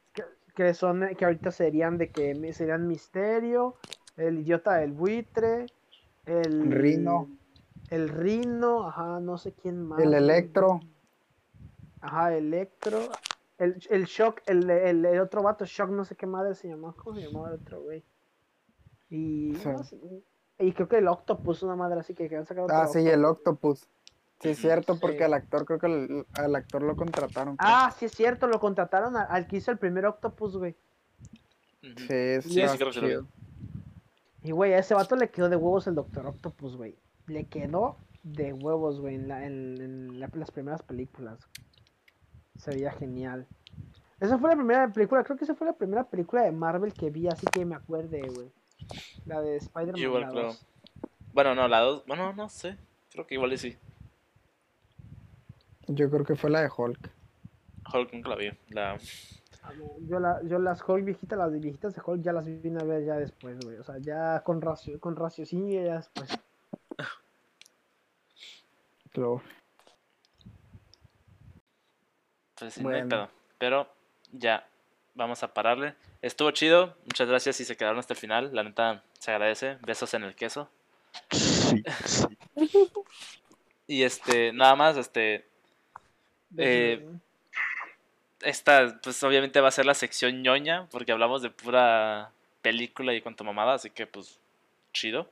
Que 0.55 0.75
son, 0.75 1.05
eh, 1.05 1.14
que 1.17 1.25
ahorita 1.25 1.51
serían 1.51 1.97
de 1.97 2.11
que 2.11 2.53
serían 2.53 2.87
Misterio, 2.87 3.77
el 4.17 4.40
idiota 4.40 4.75
del 4.75 4.93
buitre, 4.93 5.67
el... 6.27 6.71
Rino. 6.71 7.29
El 7.90 8.09
Rino, 8.09 8.87
ajá, 8.88 9.20
no 9.20 9.38
sé 9.38 9.53
quién 9.53 9.83
más. 9.87 10.01
El. 10.01 10.14
Electro, 10.14 10.81
Ajá, 12.01 12.35
Electro. 12.35 12.99
El, 13.59 13.77
el 13.90 14.05
Shock, 14.07 14.42
el, 14.47 14.68
el, 14.68 15.05
el 15.05 15.20
otro 15.20 15.42
vato, 15.42 15.64
Shock, 15.64 15.88
no 15.90 16.05
sé 16.05 16.16
qué 16.16 16.27
madre 16.27 16.55
se 16.55 16.68
llamaba. 16.68 16.94
¿Cómo 16.97 17.16
se 17.16 17.23
llamaba 17.27 17.49
el 17.49 17.55
otro, 17.55 17.81
güey? 17.83 18.05
Y, 19.11 19.55
Sí. 19.57 19.68
no 19.68 19.85
sé, 19.85 19.97
y 20.59 20.73
creo 20.73 20.88
que 20.88 20.99
el 20.99 21.09
Octopus, 21.09 21.62
una 21.62 21.77
madre 21.77 22.01
así 22.01 22.14
que, 22.14 22.29
que 22.29 22.37
han 22.37 22.47
sacado. 22.47 22.66
ah, 22.70 22.87
sí, 22.88 22.99
el 23.09 23.25
Octopus. 23.25 23.88
Sí, 24.40 24.51
es 24.51 24.59
cierto, 24.59 24.94
Sí. 24.94 25.01
porque 25.01 25.23
al 25.25 25.35
actor, 25.35 25.64
creo 25.64 25.79
que 25.79 25.87
al, 25.87 26.27
al 26.35 26.57
actor 26.57 26.83
lo 26.83 26.97
contrataron. 26.97 27.57
creo. 27.57 27.70
Ah, 27.73 27.94
sí 27.97 28.07
es 28.07 28.12
cierto, 28.12 28.49
lo 28.49 28.59
contrataron 28.61 29.16
al 29.16 29.47
que 29.47 29.57
hizo 29.57 29.70
el 29.70 29.79
primer 29.79 30.05
Octopus, 30.07 30.57
güey. 30.57 30.75
Sí, 31.81 32.07
es 32.11 32.44
Sí, 32.44 32.51
sí, 32.55 32.61
está 32.61 32.77
creo 32.77 32.88
que 32.90 32.94
sí 32.94 33.01
lo. 33.01 33.27
Y, 34.42 34.51
güey, 34.51 34.75
a 34.75 34.79
ese 34.79 34.94
vato 34.94 35.16
le 35.16 35.31
quedó 35.31 35.49
de 35.49 35.57
huevos 35.57 35.87
el 35.87 35.94
Doctor 35.94 36.27
Octopus, 36.27 36.77
güey. 36.77 36.99
Le 37.27 37.45
quedó 37.45 37.97
de 38.23 38.53
huevos, 38.53 39.01
güey, 39.01 39.15
en, 39.17 39.29
la, 39.29 39.45
en, 39.47 39.81
en 39.81 40.21
la- 40.21 40.31
las 40.35 40.51
primeras 40.51 40.83
películas. 40.83 41.39
Se 42.57 42.71
veía 42.71 42.93
genial. 42.93 43.47
Esa 44.21 44.39
fue 44.39 44.51
la 44.51 44.57
primera 44.57 44.89
película, 44.93 45.25
creo 45.25 45.37
que 45.37 45.45
esa 45.45 45.55
fue 45.55 45.67
la 45.67 45.73
primera 45.75 46.05
película 46.05 46.43
de 46.43 46.53
Marvel 46.53 46.93
que 46.95 47.11
vi, 47.11 47.27
así 47.29 47.47
que 47.47 47.65
me 47.65 47.75
acuerde, 47.75 48.23
güey. 48.35 48.51
La 49.27 49.41
de 49.41 49.57
Spider-Man. 49.57 49.99
Igual 49.99 50.23
la 50.23 50.29
creo. 50.29 50.43
dos. 50.45 50.67
Bueno, 51.33 51.55
no, 51.55 51.67
la 51.69 51.81
dos, 51.81 52.05
bueno, 52.07 52.33
no 52.33 52.49
sé. 52.49 52.77
Creo 53.11 53.27
que 53.27 53.35
igual 53.35 53.53
y 53.53 53.59
sí. 53.59 53.77
Yo 55.89 56.11
creo 56.11 56.25
que 56.25 56.37
fue 56.37 56.51
la 56.51 56.63
de 56.63 56.71
Hulk. 56.75 57.11
Hulk 57.93 58.13
nunca 58.13 58.31
la 58.31 58.37
vi. 58.37 58.51
La... 58.71 58.97
Ah, 59.63 59.73
Yo, 60.09 60.19
la, 60.21 60.43
yo 60.45 60.59
las 60.59 60.87
Hulk 60.87 61.05
viejitas, 61.05 61.39
las 61.39 61.53
viejitas 61.53 61.95
de 61.95 62.03
Hulk 62.05 62.23
ya 62.23 62.33
las 62.33 62.47
vine 62.47 62.81
a 62.81 62.85
ver 62.85 63.05
ya 63.05 63.17
después, 63.17 63.59
güey. 63.65 63.77
O 63.79 63.85
sea, 63.85 63.99
ya 63.99 64.43
con, 64.45 64.61
racio, 64.61 64.99
con 65.01 65.17
raciocinio 65.17 65.83
ya 65.85 65.97
después. 65.97 66.31
Claro. 69.13 69.43
Pues 72.57 72.75
sí, 72.75 72.83
no 72.83 72.89
hay 72.89 72.95
Bueno. 73.03 73.09
pedo. 73.09 73.31
Pero 73.59 73.89
ya, 74.33 74.67
vamos 75.15 75.43
a 75.43 75.53
pararle. 75.55 75.95
Estuvo 76.23 76.51
chido. 76.51 76.97
Muchas 77.05 77.29
gracias 77.29 77.57
si 77.57 77.65
se 77.65 77.77
quedaron 77.77 77.99
hasta 77.99 78.15
el 78.15 78.19
final. 78.21 78.51
La 78.55 78.63
neta, 78.63 79.03
se 79.19 79.31
agradece. 79.31 79.79
Besos 79.83 80.15
en 80.15 80.25
el 80.25 80.35
queso. 80.35 80.69
Sí, 81.31 81.83
sí. 82.05 82.27
Y 83.87 84.03
este, 84.03 84.53
nada 84.53 84.75
más, 84.75 84.97
este, 84.97 85.47
Eh, 86.57 87.05
esta, 88.41 89.01
pues 89.03 89.23
obviamente 89.25 89.61
va 89.61 89.69
a 89.69 89.73
ser 89.73 89.87
la 89.87 89.95
sección 89.95 90.43
ñoña, 90.43 90.87
porque 90.91 91.13
hablamos 91.13 91.43
de 91.43 91.51
pura 91.51 92.31
película 92.63 93.13
y 93.15 93.21
cuanto 93.21 93.43
mamada, 93.45 93.75
así 93.75 93.91
que 93.91 94.07
pues, 94.07 94.39
chido. 94.93 95.29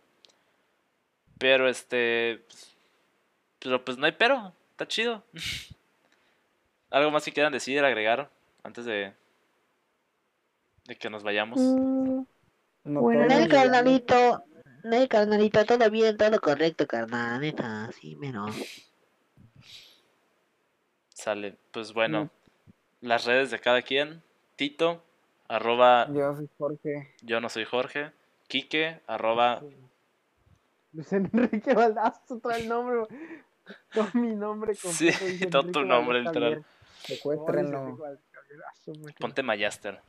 Pero 1.39 1.69
este, 1.69 2.45
pero 3.59 3.85
pues 3.85 3.99
no 3.99 4.07
hay 4.07 4.13
pero, 4.13 4.53
está 4.73 4.87
chido. 4.87 5.23
Algo 6.91 7.11
más 7.11 7.25
que 7.25 7.33
quieran 7.33 7.53
decir, 7.53 7.83
agregar, 7.85 8.31
antes 8.63 8.85
de, 8.85 9.13
de 10.85 10.97
que 10.97 11.09
nos 11.11 11.23
vayamos. 11.23 11.59
Mm, 11.59 12.23
No 12.85 13.01
Bueno, 13.01 13.23
villanos. 13.25 13.49
carnalito. 13.49 14.45
Nel, 14.85 15.09
carnalito, 15.09 15.65
todo 15.65 15.89
bien, 15.91 16.17
todo 16.17 16.41
correcto, 16.41 16.87
carnal. 16.89 17.41
Neta, 17.41 17.91
sí, 17.93 18.17
menos. 18.17 18.55
Sale, 21.15 21.57
pues 21.71 21.93
bueno, 21.93 22.31
las 23.01 23.25
redes 23.25 23.51
de 23.53 23.61
cada 23.61 23.83
quien, 23.83 24.23
Tito, 24.57 25.03
arroba, 25.49 26.09
Yo 26.13 26.35
soy 26.35 26.49
Jorge. 26.59 27.15
yo 27.23 27.41
no 27.41 27.49
soy 27.49 27.65
Jorge, 27.65 28.11
Quique, 28.49 29.01
arroba, 29.07 29.63
Luis 30.93 31.13
Enrique 31.13 31.75
Baldazo 31.75 32.39
trae 32.41 32.61
el 32.63 32.69
nombre. 32.69 33.05
Todo 33.93 34.09
mi 34.15 34.35
nombre 34.35 34.75
Sí. 34.75 35.07
Luis 35.07 35.41
todo 35.51 35.63
Enrique 35.63 35.73
tu 35.81 35.85
nombre, 35.87 36.21
literal. 36.23 36.65
Secuéstrenlo. 37.03 37.99
Ponte 39.19 39.43
Mayaster. 39.43 40.01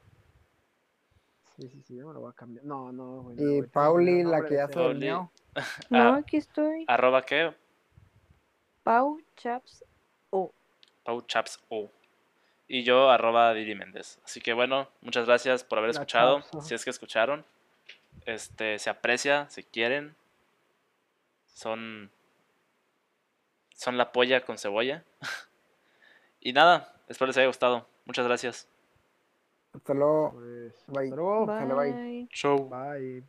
Sí, 1.56 1.70
sí, 1.70 1.82
sí, 1.84 1.96
yo 1.98 2.08
me 2.08 2.14
lo 2.14 2.22
voy 2.22 2.32
a 2.32 2.34
cambiar. 2.36 2.66
No, 2.66 2.92
no, 2.92 3.22
güey. 3.22 3.36
no, 3.38 3.42
Y 3.44 3.58
güey, 3.60 3.70
Pauli, 3.70 4.24
la 4.24 4.44
que 4.44 4.56
ya 4.56 4.68
se 4.68 4.80
durmió. 4.80 5.32
No, 5.92 6.00
Ah. 6.00 6.16
aquí 6.18 6.38
estoy. 6.38 6.84
Arroba 6.88 7.22
qué? 7.22 7.54
Pau 8.82 9.22
Chaps 9.38 9.86
O. 10.32 10.52
Pau 11.04 11.22
Chaps 11.22 11.60
O. 11.70 11.92
Y 12.68 12.84
yo, 12.84 13.12
arroba 13.12 13.54
Didi 13.54 13.76
Méndez. 13.76 14.20
Así 14.26 14.42
que 14.42 14.54
bueno, 14.54 14.90
muchas 15.02 15.28
gracias 15.28 15.64
por 15.64 15.78
haber 15.78 15.90
La 15.90 16.00
escuchado. 16.02 16.42
Chaps. 16.42 16.68
Si 16.68 16.74
es 16.74 16.84
que 16.84 16.90
escucharon. 16.90 17.46
Este, 18.26 18.80
se 18.80 18.90
aprecia, 18.90 19.48
si 19.52 19.62
quieren. 19.64 20.16
Son. 21.54 22.12
Son 23.76 23.98
la 23.98 24.12
polla 24.12 24.42
con 24.46 24.58
cebolla. 24.58 25.04
y 26.40 26.54
nada, 26.54 27.02
espero 27.08 27.28
les 27.28 27.38
haya 27.38 27.48
gustado. 27.48 27.88
Muchas 28.06 28.26
gracias. 28.26 28.68
Hasta 29.74 29.94
luego. 29.94 30.32
Pues, 30.34 30.84
Bye. 30.88 31.04
hasta 31.06 31.16
luego. 31.16 31.46
Bye. 31.46 31.94
Bye. 31.94 32.28
Show. 32.32 32.70
Bye. 32.70 33.24